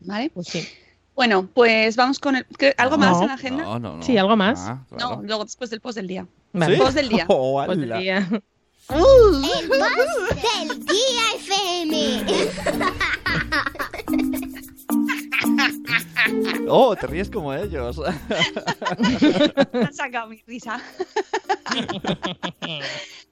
[0.00, 0.30] ¿Vale?
[0.34, 0.66] Pues sí.
[1.14, 2.46] Bueno, pues vamos con el.
[2.48, 3.06] ¿cre- ¿Algo No.
[3.10, 3.62] más en la agenda?
[3.64, 4.02] No, no, no.
[4.02, 4.60] Sí, algo más.
[4.60, 6.26] Ah, No, luego después del post del día.
[6.52, 6.76] Vale.
[6.76, 6.80] ¿Sí?
[6.80, 7.26] Post del día.
[7.28, 8.28] Oh, Pues del día.
[8.88, 9.88] El boss
[10.68, 12.24] del día FM.
[16.68, 18.00] Oh, te ríes como ellos.
[19.72, 20.80] Han sacado mi risa.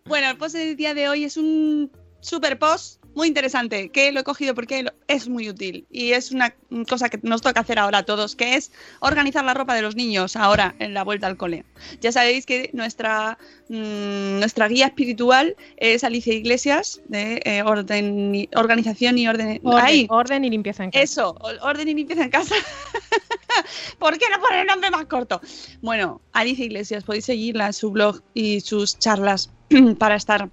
[0.07, 4.21] bueno, el post del día de hoy es un super post muy interesante que lo
[4.21, 6.55] he cogido porque es muy útil y es una
[6.89, 9.97] cosa que nos toca hacer ahora a todos, que es organizar la ropa de los
[9.97, 11.65] niños ahora en la vuelta al cole.
[12.01, 13.37] Ya sabéis que nuestra,
[13.69, 19.61] mm, nuestra guía espiritual es Alicia Iglesias de eh, orden y- Organización y Orden.
[19.65, 20.07] Orden, ¡Ay!
[20.11, 21.03] orden y limpieza en casa.
[21.03, 22.55] Eso, orden y limpieza en casa.
[23.99, 25.41] ¿Por qué no poner el nombre más corto?
[25.83, 29.51] Bueno, Alicia Iglesias, podéis seguirla en su blog y sus charlas
[29.99, 30.49] para estar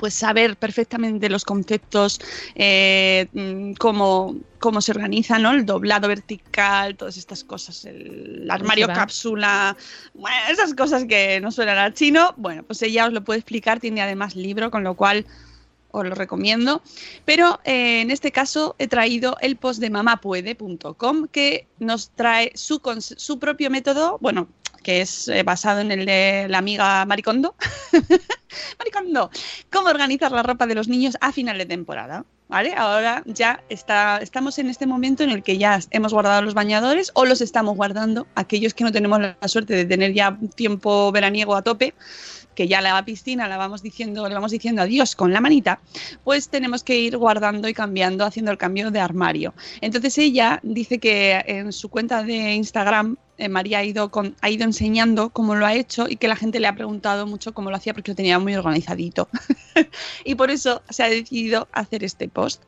[0.00, 2.18] pues saber perfectamente los conceptos,
[2.54, 5.50] eh, mm, cómo, cómo se organiza, ¿no?
[5.50, 9.76] El doblado vertical, todas estas cosas, el armario cápsula,
[10.14, 12.32] bueno, esas cosas que no suenan al chino.
[12.38, 15.26] Bueno, pues ella os lo puede explicar, tiene además libro, con lo cual
[15.90, 16.80] os lo recomiendo.
[17.26, 22.80] Pero eh, en este caso he traído el post de mamapuede.com que nos trae su,
[23.00, 24.48] su propio método, bueno,
[24.82, 27.54] que es eh, basado en el de la amiga Maricondo.
[28.78, 29.30] Maricondo,
[29.70, 32.24] cómo organizar la ropa de los niños a final de temporada.
[32.48, 32.74] ¿Vale?
[32.76, 37.12] Ahora ya está, estamos en este momento en el que ya hemos guardado los bañadores
[37.14, 38.26] o los estamos guardando.
[38.34, 41.94] Aquellos que no tenemos la suerte de tener ya tiempo veraniego a tope,
[42.56, 45.80] que ya la piscina la vamos diciendo, le vamos diciendo adiós con la manita,
[46.24, 49.54] pues tenemos que ir guardando y cambiando, haciendo el cambio de armario.
[49.80, 54.10] Entonces ella dice que en su cuenta de Instagram eh, María ha ido,
[54.42, 57.54] ha ido enseñando cómo lo ha hecho y que la gente le ha preguntado mucho
[57.54, 59.30] cómo lo hacía porque lo tenía muy organizadito.
[60.24, 62.62] y por eso se ha decidido hacer este post.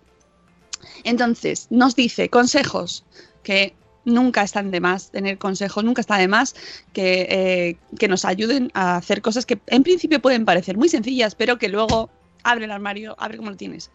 [1.05, 3.05] Entonces, nos dice consejos
[3.43, 3.75] que
[4.07, 6.55] nunca están de más tener consejos, nunca está de más
[6.95, 11.35] que, eh, que nos ayuden a hacer cosas que en principio pueden parecer muy sencillas,
[11.35, 12.09] pero que luego
[12.45, 13.91] abre el armario, abre como lo tienes.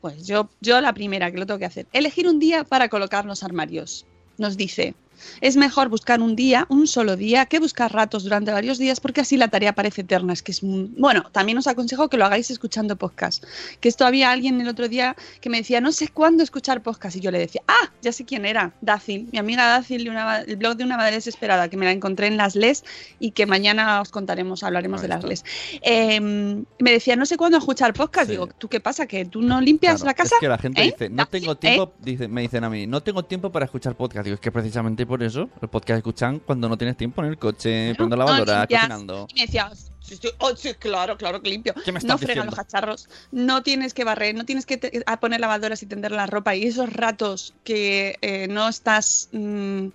[0.00, 1.86] Pues yo, yo la primera que lo tengo que hacer.
[1.92, 4.04] Elegir un día para colocar los armarios.
[4.36, 4.96] Nos dice,
[5.40, 9.20] Es mejor buscar un día, un solo día, que buscar ratos durante varios días, porque
[9.20, 10.32] así la tarea parece eterna.
[10.32, 13.44] Es que es Bueno, también os aconsejo que lo hagáis escuchando podcast.
[13.80, 17.16] Que esto había alguien el otro día que me decía, no sé cuándo escuchar podcast.
[17.16, 20.40] Y yo le decía, ah, ya sé quién era, Dacil, mi amiga Dacil, de una-
[20.40, 22.84] el blog de una madre desesperada, que me la encontré en las LES
[23.18, 25.28] y que mañana os contaremos, hablaremos Ahí de las está.
[25.28, 25.44] LES.
[25.82, 28.26] Eh, me decía, no sé cuándo escuchar podcast.
[28.26, 28.32] Sí.
[28.32, 29.06] Digo, ¿tú qué pasa?
[29.06, 30.34] ¿Que tú no limpias Claro, la casa?
[30.36, 30.84] Es que la gente ¿Eh?
[30.86, 31.56] dice, no tengo ¿eh?
[31.56, 34.24] tiempo, dice, me dicen a mí, no tengo tiempo para escuchar podcast.
[34.24, 37.38] Digo, es que precisamente por eso, el podcast escuchan cuando no tienes tiempo en el
[37.38, 38.80] coche, poniendo no lavadora, limpias.
[38.82, 39.26] cocinando.
[39.30, 41.74] Y me decía, sí, sí, oh, sí, claro, claro que limpio.
[41.84, 42.44] ¿Qué me No fregan diciendo?
[42.46, 46.12] los cacharros, no tienes que barrer, no tienes que te- a poner lavadoras y tender
[46.12, 46.54] la ropa.
[46.56, 49.86] Y esos ratos que eh, no estás, mm,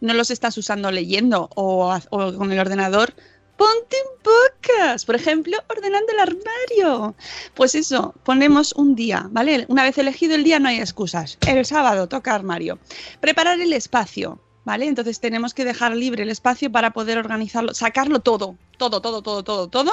[0.00, 3.14] no los estás usando leyendo o con el ordenador,
[3.56, 5.06] ponte un podcast.
[5.06, 7.14] Por ejemplo, ordenando el armario.
[7.54, 9.64] Pues eso, ponemos un día, ¿vale?
[9.68, 11.38] Una vez elegido el día no hay excusas.
[11.46, 12.80] El sábado toca armario.
[13.20, 14.40] Preparar el espacio.
[14.64, 14.86] ¿Vale?
[14.86, 19.42] Entonces tenemos que dejar libre el espacio para poder organizarlo, sacarlo todo, todo, todo, todo,
[19.42, 19.92] todo, todo,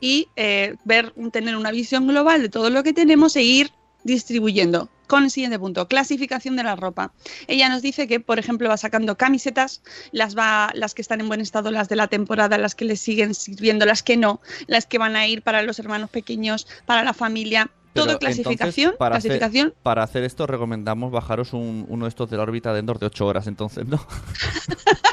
[0.00, 3.70] y eh, ver, tener una visión global de todo lo que tenemos e ir
[4.04, 4.88] distribuyendo.
[5.06, 7.12] Con el siguiente punto, clasificación de la ropa.
[7.48, 9.82] Ella nos dice que, por ejemplo, va sacando camisetas,
[10.12, 12.94] las va, las que están en buen estado, las de la temporada, las que le
[12.94, 17.02] siguen sirviendo, las que no, las que van a ir para los hermanos pequeños, para
[17.02, 17.72] la familia.
[17.92, 19.74] Pero, Todo clasificación, para hacer- clasificación.
[19.82, 23.06] Para hacer esto recomendamos bajaros un- uno de estos de la órbita de Endor de
[23.06, 23.98] 8 horas, entonces, ¿no?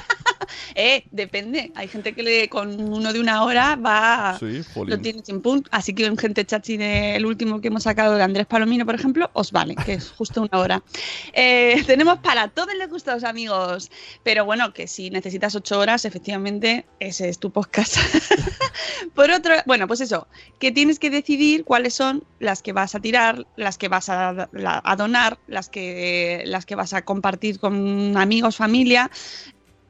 [0.79, 1.71] Eh, depende.
[1.73, 4.37] Hay gente que le, con uno de una hora va.
[4.39, 8.21] Sí, Lo tiene chimpún, así que un gente chachi del último que hemos sacado de
[8.21, 10.83] Andrés Palomino, por ejemplo, os vale, que es justo una hora.
[11.33, 13.89] Eh, tenemos para todos los gustos, amigos.
[14.21, 17.97] Pero bueno, que si necesitas ocho horas, efectivamente, ese es tu podcast.
[19.15, 20.27] por otro, bueno, pues eso,
[20.59, 24.47] que tienes que decidir cuáles son las que vas a tirar, las que vas a,
[24.53, 29.09] a donar, las que, las que vas a compartir con amigos, familia.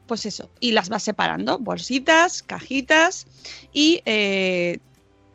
[0.08, 3.26] Pues eso, y las vas separando, bolsitas, cajitas
[3.74, 4.78] y eh,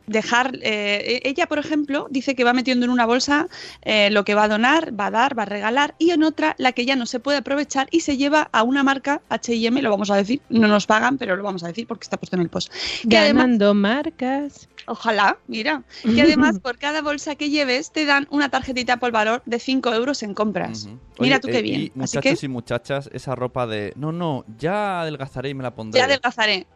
[0.06, 0.58] dejar.
[0.62, 3.48] eh, ella, por ejemplo, dice que va metiendo en una bolsa
[3.82, 6.54] eh, lo que va a donar, va a dar, va a regalar, y en otra
[6.58, 9.90] la que ya no se puede aprovechar y se lleva a una marca HM, lo
[9.90, 12.42] vamos a decir, no nos pagan, pero lo vamos a decir porque está puesto en
[12.42, 12.72] el post.
[13.08, 14.68] Que además, Ganando marcas.
[14.86, 19.42] ojalá, mira, que además por cada bolsa que lleves te dan una tarjetita por valor
[19.46, 20.86] de 5 euros en compras.
[21.18, 21.80] Mira Oye, tú qué eh, bien.
[21.80, 25.62] Y Así muchachos que y muchachas, esa ropa de, no, no, ya adelgazaré y me
[25.62, 25.98] la pondré.
[25.98, 26.66] ya adelgazaré.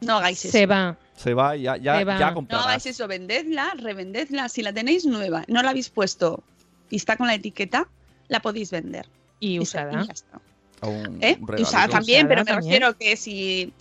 [0.00, 0.52] No hagáis eso.
[0.52, 0.96] Se va.
[1.16, 2.18] Se va y ya, ya, Se va.
[2.18, 4.48] ya No hagáis eso, vendedla, revendedla.
[4.48, 6.42] Si la tenéis nueva, no la habéis puesto
[6.90, 7.88] y está con la etiqueta,
[8.28, 9.06] la podéis vender.
[9.40, 10.02] Y usada.
[10.02, 10.40] y ya está.
[10.82, 11.38] Un ¿Eh?
[11.58, 12.56] Usada también, Usada pero me también.
[12.82, 13.72] refiero que si.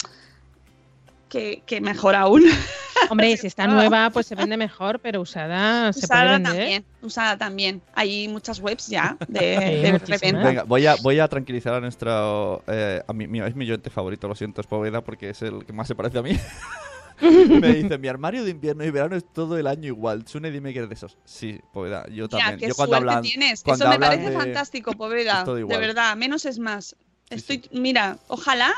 [1.29, 2.43] Que, que mejor aún.
[3.09, 6.51] Hombre, si está nueva, pues se vende mejor, pero usada se puede usada vender.
[6.53, 6.85] también.
[7.01, 7.81] Usada también.
[7.93, 10.31] Hay muchas webs ya de, Sí.
[10.31, 12.63] Venga, voy a, voy a tranquilizar a nuestro...
[12.67, 15.65] eh, a mi, mi- es mi oyente favorito, lo siento, es Poveda, porque es el
[15.65, 16.31] que más se parece a mí.
[17.21, 20.27] Me dice, mi armario de invierno y verano es todo el año igual.
[20.27, 21.17] Sune, dime que eres de esos.
[21.25, 22.59] Sí, Poveda, yo Mira, también.
[22.59, 23.63] qué yo cuando hablan, tienes.
[23.63, 25.43] cuando Eso me parece de- fantástico, Poveda.
[25.43, 26.95] De verdad, menos es más.
[27.29, 28.71] Sí, Estoy, mira, ojalá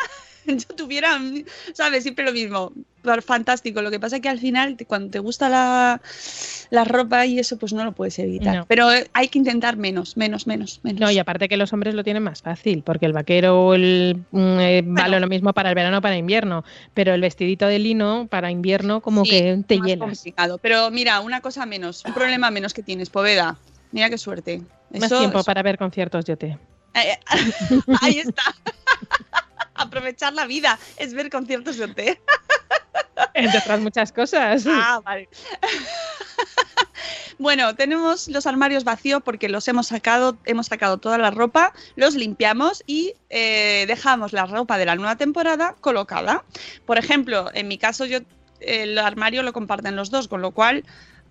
[0.69, 1.19] yo tuviera,
[1.73, 2.03] ¿sabes?
[2.03, 2.71] Siempre lo mismo.
[3.25, 3.81] Fantástico.
[3.81, 6.01] Lo que pasa es que al final, cuando te gusta la,
[6.69, 8.55] la ropa y eso, pues no lo puedes evitar.
[8.57, 8.65] No.
[8.67, 10.99] Pero eh, hay que intentar menos, menos, menos, menos.
[10.99, 14.17] No, y aparte que los hombres lo tienen más fácil, porque el vaquero o el,
[14.31, 17.79] mm, eh, vale lo mismo para el verano o para invierno, pero el vestidito de
[17.79, 20.09] lino para invierno como Sí, que te hielas.
[20.09, 20.57] complicado.
[20.57, 23.57] Pero mira, una cosa menos, un problema menos que tienes, Poveda.
[23.93, 24.61] Mira qué suerte.
[24.91, 26.57] Más Eso- tiempo eso- para ver conciertos, yo te.
[26.95, 27.17] Eh,
[28.01, 28.43] ahí está.
[29.79, 31.99] Aprovechar la vida es ver conciertos de OT.
[33.33, 34.65] Entre otras muchas cosas.
[34.67, 35.29] Ah, vale.
[37.39, 42.15] bueno, tenemos los armarios vacíos porque los hemos sacado, hemos sacado toda la ropa, los
[42.15, 46.43] limpiamos y eh, dejamos la ropa de la nueva temporada colocada.
[46.85, 48.19] Por ejemplo, en mi caso, yo
[48.59, 50.83] el armario lo comparten los dos, con lo cual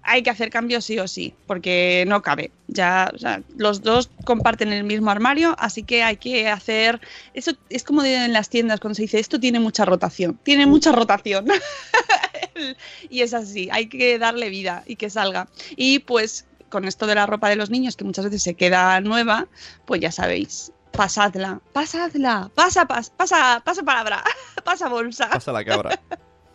[0.03, 2.51] hay que hacer cambios sí o sí, porque no cabe.
[2.67, 7.01] Ya, o sea, los dos comparten el mismo armario, así que hay que hacer.
[7.35, 10.39] Eso es como en las tiendas cuando se dice esto tiene mucha rotación.
[10.43, 11.47] Tiene mucha rotación.
[13.11, 15.49] y es así, hay que darle vida y que salga.
[15.77, 19.01] Y pues con esto de la ropa de los niños, que muchas veces se queda
[19.01, 19.47] nueva,
[19.87, 20.73] pues ya sabéis.
[20.93, 24.23] Pasadla, pasadla, pasa, pas- pasa, pasa palabra,
[24.65, 25.99] pasa bolsa Pasa la cabra.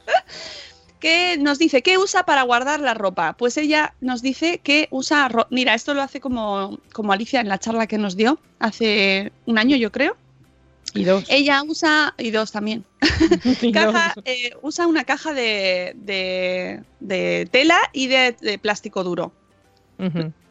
[1.04, 3.34] que nos dice qué usa para guardar la ropa.
[3.34, 5.30] Pues ella nos dice que usa.
[5.50, 9.58] Mira, esto lo hace como, como Alicia en la charla que nos dio hace un
[9.58, 10.16] año, yo creo.
[10.94, 11.26] Y dos.
[11.28, 12.14] Ella usa.
[12.18, 12.86] Y dos también.
[13.62, 13.94] Y dos.
[13.94, 19.34] Caja, eh, usa una caja de, de- de tela y de, de plástico duro.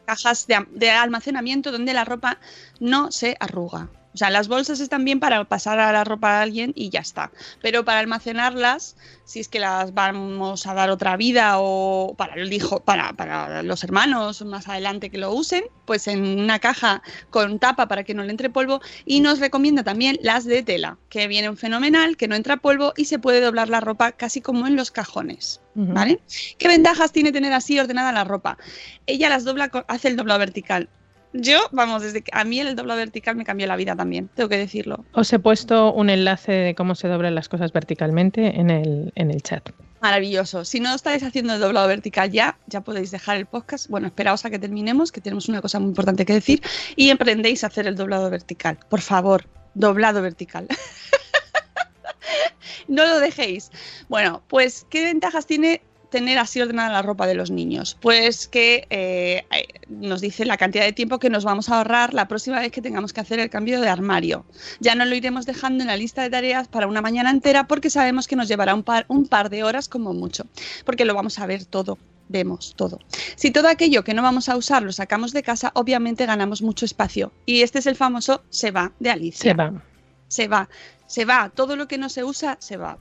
[0.05, 2.37] Cajas de almacenamiento donde la ropa
[2.79, 3.89] no se arruga.
[4.13, 6.99] O sea, las bolsas están bien para pasar a la ropa a alguien y ya
[6.99, 7.31] está.
[7.61, 8.95] Pero para almacenarlas,
[9.25, 13.63] si es que las vamos a dar otra vida o para el hijo, para, para
[13.63, 17.01] los hermanos más adelante que lo usen, pues en una caja
[17.31, 18.81] con tapa para que no le entre polvo.
[19.05, 23.05] Y nos recomienda también las de tela, que vienen fenomenal, que no entra polvo y
[23.05, 25.59] se puede doblar la ropa casi como en los cajones.
[25.75, 26.19] ¿Vale?
[26.59, 28.59] ¿Qué ventajas tiene tener así ordenada la ropa?
[29.07, 30.87] Ella las dobla, hace el doblado vertical.
[31.33, 34.49] Yo, vamos, desde que a mí el doblado vertical me cambió la vida también, tengo
[34.49, 35.03] que decirlo.
[35.13, 39.31] Os he puesto un enlace de cómo se doblan las cosas verticalmente en el, en
[39.31, 39.71] el chat.
[40.03, 40.65] Maravilloso.
[40.65, 43.87] Si no estáis haciendo el doblado vertical ya, ya podéis dejar el podcast.
[43.87, 46.61] Bueno, esperaos a que terminemos, que tenemos una cosa muy importante que decir.
[46.95, 48.77] Y emprendéis a hacer el doblado vertical.
[48.89, 50.67] Por favor, doblado vertical.
[52.87, 53.71] no lo dejéis.
[54.09, 55.81] Bueno, pues, ¿qué ventajas tiene
[56.13, 57.97] tener así ordenada la ropa de los niños?
[57.99, 59.45] Pues que eh,
[59.89, 62.83] nos dice la cantidad de tiempo que nos vamos a ahorrar la próxima vez que
[62.83, 64.45] tengamos que hacer el cambio de armario.
[64.79, 67.89] Ya no lo iremos dejando en la lista de tareas para una mañana entera porque
[67.89, 70.45] sabemos que nos llevará un par, un par de horas como mucho,
[70.85, 71.97] porque lo vamos a ver todo.
[72.29, 72.99] Vemos todo.
[73.35, 76.85] Si todo aquello que no vamos a usar lo sacamos de casa, obviamente ganamos mucho
[76.85, 77.33] espacio.
[77.47, 79.83] Y este es el famoso se va de Alicia Se va.
[80.27, 80.69] se va,
[81.07, 82.97] se va, todo lo que no se usa se va.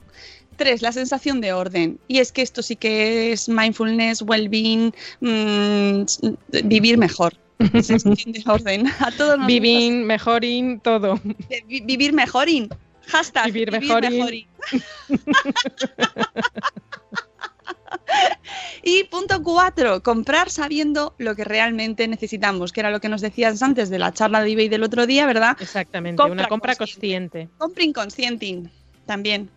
[0.57, 1.99] Tres, la sensación de orden.
[2.09, 6.03] Y es que esto sí que es mindfulness, well-being, mm,
[6.65, 7.35] vivir mejor.
[7.83, 8.87] Sensación de orden.
[9.01, 11.15] A todos nos Vivir, mejoring, todo.
[11.23, 12.69] gusta vi- vivir mejoring.
[13.09, 14.47] Hashtag Vivir vivir,
[18.83, 23.63] y punto cuatro, comprar sabiendo lo que realmente necesitamos, que era lo que nos decías
[23.63, 25.57] antes de la charla de eBay del otro día, ¿verdad?
[25.61, 27.49] Exactamente, Compra una compra consciente.
[27.49, 27.59] consciente.
[27.59, 28.63] Compra inconsciente
[29.07, 29.51] también.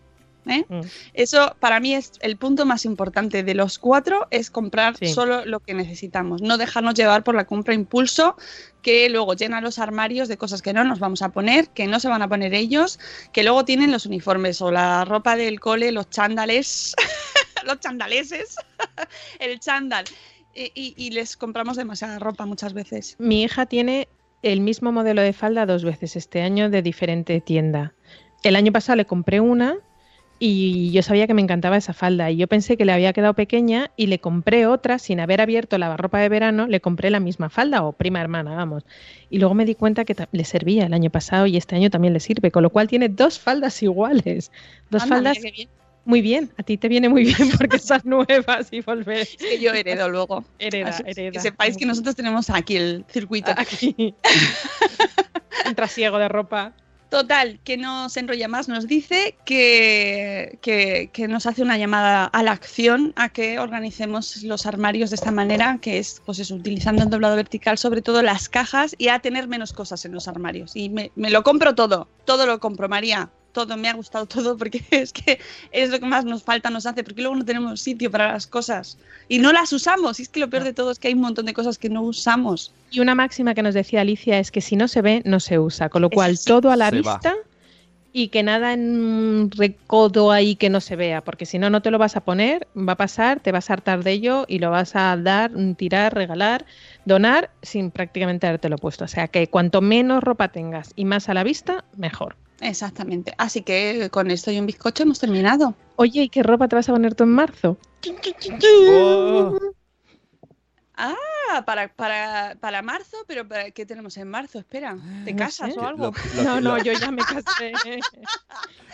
[0.48, 0.64] ¿Eh?
[0.68, 0.80] Mm.
[1.14, 5.06] Eso para mí es el punto más importante de los cuatro, es comprar Sí.
[5.08, 8.36] solo lo que necesitamos, no dejarnos llevar por la compra impulso
[8.82, 11.98] que luego llena los armarios de cosas que no nos vamos a poner, que no
[11.98, 13.00] se van a poner ellos,
[13.32, 16.94] que luego tienen los uniformes o la ropa del cole, los chándales,
[17.66, 18.56] los chandaleses,
[19.40, 20.04] el chándal.
[20.54, 23.16] Y, y- y les compramos demasiada ropa muchas veces.
[23.18, 24.08] Mi hija tiene
[24.42, 27.92] el mismo modelo de falda dos veces este año de diferente tienda.
[28.44, 29.76] El año pasado le compré una
[30.38, 33.34] y yo sabía que me encantaba esa falda y yo pensé que le había quedado
[33.34, 37.20] pequeña y le compré otra sin haber abierto la ropa de verano, le compré la
[37.20, 38.84] misma falda o prima hermana, vamos.
[39.30, 42.12] Y luego me di cuenta que le servía el año pasado y este año también
[42.12, 44.52] le sirve, con lo cual tiene dos faldas iguales.
[44.90, 45.68] Dos Anda, faldas mira qué bien.
[46.04, 49.18] muy bien, a ti te viene muy bien porque son nuevas y volver.
[49.20, 50.44] Es que yo heredo luego.
[50.58, 51.30] Hereda, Así hereda.
[51.32, 53.52] Que sepáis que nosotros tenemos aquí el circuito.
[53.56, 54.14] Aquí.
[55.66, 56.74] Un trasiego de ropa.
[57.08, 62.42] Total, que no se enrolla más, nos dice que, que, nos hace una llamada a
[62.42, 67.10] la acción, a que organicemos los armarios de esta manera, que es pues utilizando el
[67.10, 70.74] doblado vertical, sobre todo las cajas, y a tener menos cosas en los armarios.
[70.74, 73.30] Y me, me lo compro todo, todo lo compro, María.
[73.56, 75.40] Todo, me ha gustado todo porque es que
[75.72, 78.46] es lo que más nos falta, nos hace, porque luego no tenemos sitio para las
[78.46, 78.98] cosas
[79.30, 80.20] y no las usamos.
[80.20, 81.88] Y es que lo peor de todo es que hay un montón de cosas que
[81.88, 82.70] no usamos.
[82.90, 85.58] Y una máxima que nos decía Alicia es que si no se ve, no se
[85.58, 85.88] usa.
[85.88, 86.44] Con lo cual, sí.
[86.44, 87.14] todo a la Se va.
[87.14, 87.34] vista
[88.12, 91.90] y que nada en recodo ahí que no se vea, porque si no, no te
[91.90, 94.70] lo vas a poner, va a pasar, te vas a hartar de ello y lo
[94.70, 96.64] vas a dar, tirar, regalar,
[97.04, 99.04] donar sin prácticamente habértelo puesto.
[99.04, 102.36] O sea que cuanto menos ropa tengas y más a la vista, mejor.
[102.60, 103.34] Exactamente.
[103.38, 105.74] Así que con esto y un bizcocho hemos terminado.
[105.96, 107.76] Oye, ¿y qué ropa te vas a poner tú en marzo?
[108.88, 109.58] Oh,
[110.98, 114.58] Ah, para, para, para marzo, pero para, ¿qué tenemos en marzo?
[114.58, 114.96] Espera,
[115.26, 115.78] ¿te No casas sé.
[115.78, 116.04] o algo?
[116.06, 117.72] lo- lo- No, no, lo- yo ya me casé.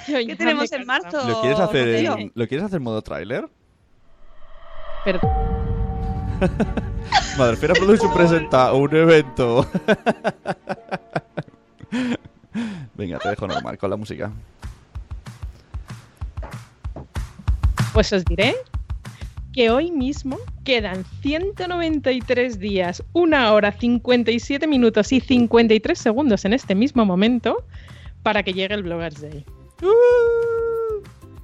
[0.08, 1.24] Yo ¿Qué tenemos en marzo?
[1.28, 3.48] ¿Lo quieres hacer en, ¿Lo quieres hacer modo tráiler?
[5.04, 5.20] Pero-
[7.38, 9.64] Madrefera Production presenta un evento.
[12.94, 14.30] Venga, te dejo normal con la música.
[17.92, 18.54] Pues os diré
[19.52, 26.74] que hoy mismo quedan 193 días, 1 hora, 57 minutos y 53 segundos en este
[26.74, 27.64] mismo momento
[28.22, 29.44] para que llegue el Bloggers Day.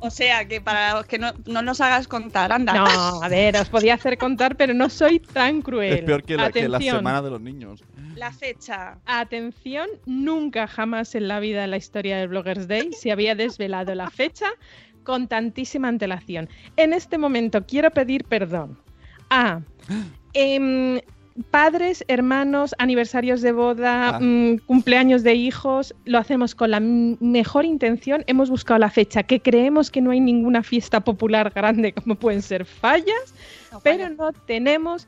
[0.01, 2.72] O sea, que para los que no, no nos hagas contar, anda.
[2.72, 5.92] No, a ver, os podía hacer contar, pero no soy tan cruel.
[5.92, 6.96] Es peor que la, que la Atención.
[6.99, 7.82] semana de los niños.
[8.14, 8.99] La fecha.
[9.07, 13.94] Atención, nunca jamás en la vida en la historia del Bloggers Day se había desvelado
[13.94, 14.46] la fecha
[15.03, 16.49] con tantísima antelación.
[16.76, 18.78] En este momento quiero pedir perdón
[19.30, 19.61] a
[20.32, 21.01] em,
[21.51, 24.20] padres, hermanos, aniversarios de boda, Ah.
[24.20, 25.95] mm, cumpleaños de hijos.
[26.05, 28.24] Lo hacemos con la mejor intención.
[28.26, 32.43] Hemos buscado la fecha que creemos que no hay ninguna fiesta popular grande como pueden
[32.43, 33.34] ser fallas,
[33.72, 34.14] No, pero vaya.
[34.18, 35.07] no tenemos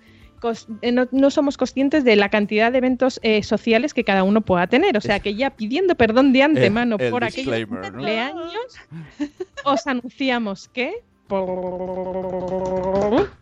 [0.81, 4.41] eh, no, no somos conscientes de la cantidad de eventos eh, sociales que cada uno
[4.41, 4.97] pueda tener.
[4.97, 8.55] O sea que ya pidiendo perdón de antemano el por aquellos cumpleaños,
[9.64, 10.95] os anunciamos que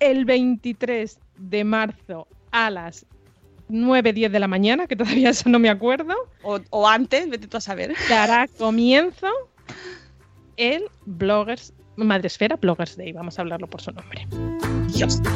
[0.00, 3.06] el 23 de marzo a las
[3.70, 7.56] 9.10 de la mañana, que todavía eso no me acuerdo, O, o antes, vete tú
[7.56, 7.94] a saber.
[8.08, 9.26] dará comienzo
[10.56, 13.12] el Bloggers, Madresfera Bloggers Day.
[13.12, 14.26] Vamos a hablarlo por su nombre.
[14.94, 15.20] Dios.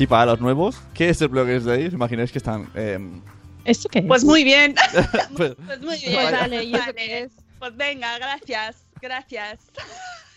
[0.00, 1.86] Y para los nuevos, ¿qué es el Bloggers Day?
[1.86, 2.70] ¿Os imagináis que están...
[2.76, 3.20] em,
[3.64, 4.04] ¿Esto qué es?
[4.06, 4.76] Pues muy bien.
[5.36, 6.14] pues- Pues muy bien.
[6.14, 6.94] Pues dale, ¿y eso Vale.
[6.94, 7.32] qué es?
[7.58, 9.60] Pues venga, gracias, gracias.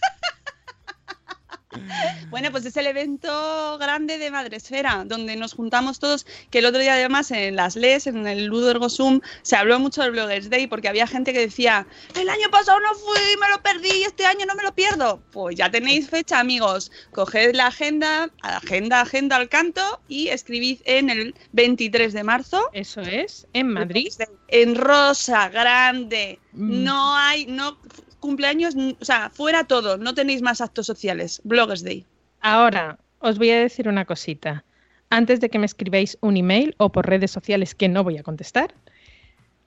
[2.29, 6.79] Bueno, pues es el evento grande de Madresfera, donde nos juntamos todos, que el otro
[6.79, 10.49] día además en las LES, en el Ludo Ergo Zoom, se habló mucho del Bloggers
[10.49, 14.03] Day, porque había gente que decía, el año pasado no fui, me lo perdí, y
[14.03, 15.21] este año no me lo pierdo.
[15.31, 16.91] Pues ya tenéis fecha, amigos.
[17.11, 23.01] Coged la agenda, agenda, agenda al canto, y escribid en el 23 de marzo, Eso
[23.01, 24.11] es, en Madrid.
[24.49, 26.39] en rosa, grande.
[26.53, 26.83] Mm.
[26.83, 27.77] No hay, no
[28.21, 31.41] cumpleaños, o sea, fuera todo, no tenéis más actos sociales.
[31.43, 32.05] Bloggers Day.
[32.39, 34.63] Ahora, os voy a decir una cosita.
[35.09, 38.23] Antes de que me escribáis un email o por redes sociales que no voy a
[38.23, 38.73] contestar,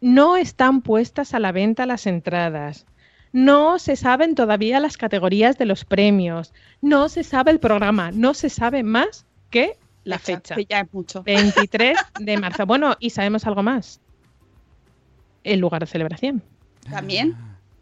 [0.01, 2.87] no están puestas a la venta las entradas.
[3.33, 6.55] No se saben todavía las categorías de los premios.
[6.81, 8.11] No se sabe el programa.
[8.13, 10.55] No se sabe más que la fecha.
[10.55, 11.23] Que ya es mucho.
[11.25, 12.65] 23 de marzo.
[12.65, 14.01] Bueno, y sabemos algo más.
[15.43, 16.43] El lugar de celebración.
[16.89, 17.35] También,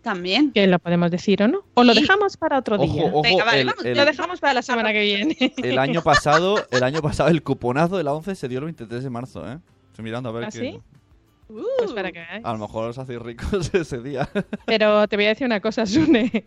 [0.03, 0.53] también.
[0.53, 1.61] Que lo podemos decir o no.
[1.75, 2.01] O lo Sí.
[2.03, 3.05] dejamos para otro Ojo, día.
[3.07, 5.37] ojo, Venga, vale, el, vamos, el- Lo dejamos para la semana que viene.
[5.57, 9.03] el año pasado, el año pasado el cuponazo de la 11 se dio el 23
[9.05, 9.59] de marzo, ¿eh?
[9.91, 10.81] Estoy mirando a ver ¿Ah, qué- sí?
[11.49, 12.21] Uh, Pues para que.
[12.43, 14.29] A lo mejor os hacéis ricos ese día.
[14.67, 16.45] Pero te voy a decir una cosa, Sune.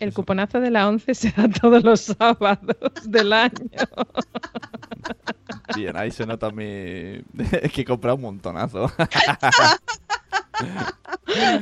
[0.00, 3.52] El cuponazo de la 11 se da todos los sábados del año.
[5.76, 6.64] Bien, ahí se nota mi...
[7.72, 8.90] que he comprado un montonazo.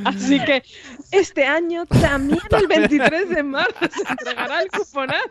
[0.04, 0.62] Así que
[1.10, 5.28] este año también el 23 de marzo se entregará el cuponazo.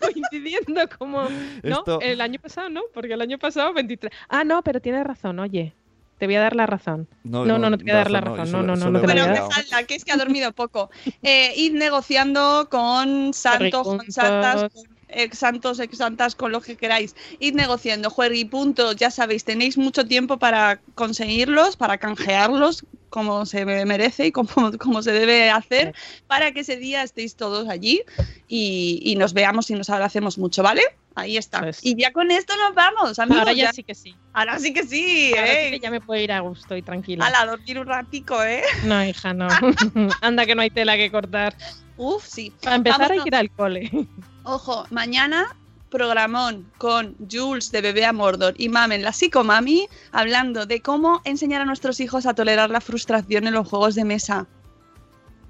[0.00, 1.28] Coincidiendo como...
[1.62, 4.12] No, Esto- el año pasado no, porque el año pasado 23...
[4.28, 5.74] Ah, no, pero tienes razón, oye.
[6.18, 7.08] Te voy a dar la razón.
[7.24, 8.52] No, no, no te voy a dar la razón.
[8.52, 9.42] No, no, no, no te la voy a Bueno, dar.
[9.42, 9.48] olvidado.
[9.48, 10.88] dejadla, que es que ha dormido poco.
[11.22, 16.76] Eh, id negociando con santos, con santas, con ex santos, ex santas, con lo que
[16.76, 17.14] queráis.
[17.38, 18.92] Id negociando, juegui y punto.
[18.92, 24.48] Ya sabéis, tenéis mucho tiempo para conseguirlos, para canjearlos como se merece y como,
[24.78, 25.94] como se debe hacer,
[26.26, 28.02] para que ese día estéis todos allí
[28.48, 30.82] y, y nos veamos y nos abracemos mucho, ¿vale?
[31.14, 31.60] Ahí está.
[31.60, 33.40] Pues- Y ya con esto nos vamos, amigos.
[33.40, 34.14] Ahora ya ya- sí que sí.
[34.32, 35.70] ahora sí que sí, Ahora sí ¿eh?
[35.72, 37.26] que ya me puedo ir a gusto y tranquila.
[37.26, 38.62] A la dormir un ratico, ¿eh?
[38.84, 39.46] No, hija, no.
[40.22, 41.54] Anda que no hay tela que cortar.
[41.96, 42.52] Uf, sí.
[42.62, 43.90] Para empezar hay que ir al cole.
[44.44, 45.56] Ojo, mañana
[45.92, 51.60] programón con Jules de Bebé a Mordor y Mamen, la psicomami, hablando de cómo enseñar
[51.60, 54.46] a nuestros hijos a tolerar la frustración en los juegos de mesa.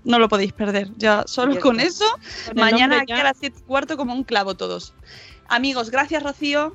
[0.04, 0.90] No lo podéis perder.
[0.96, 2.04] Ya solo con eso,
[2.46, 4.94] Con mañana aquí a las 7 y cuarto como un clavo todos.
[5.48, 6.74] Amigos, gracias Rocío.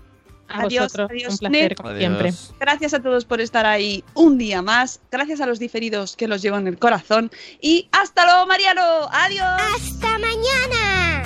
[0.49, 0.93] A adiós.
[0.97, 2.33] Adiós, un placer, como siempre.
[2.59, 5.01] Gracias a todos por estar ahí un día más.
[5.11, 7.31] Gracias a los diferidos que los llevo en el corazón.
[7.61, 9.09] Y hasta luego, Mariano.
[9.11, 9.45] Adiós.
[9.45, 11.23] Hasta mañana.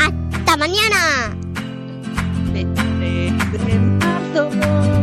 [0.00, 1.36] Hasta mañana.
[2.52, 3.32] De, de,
[3.64, 4.93] de marzo.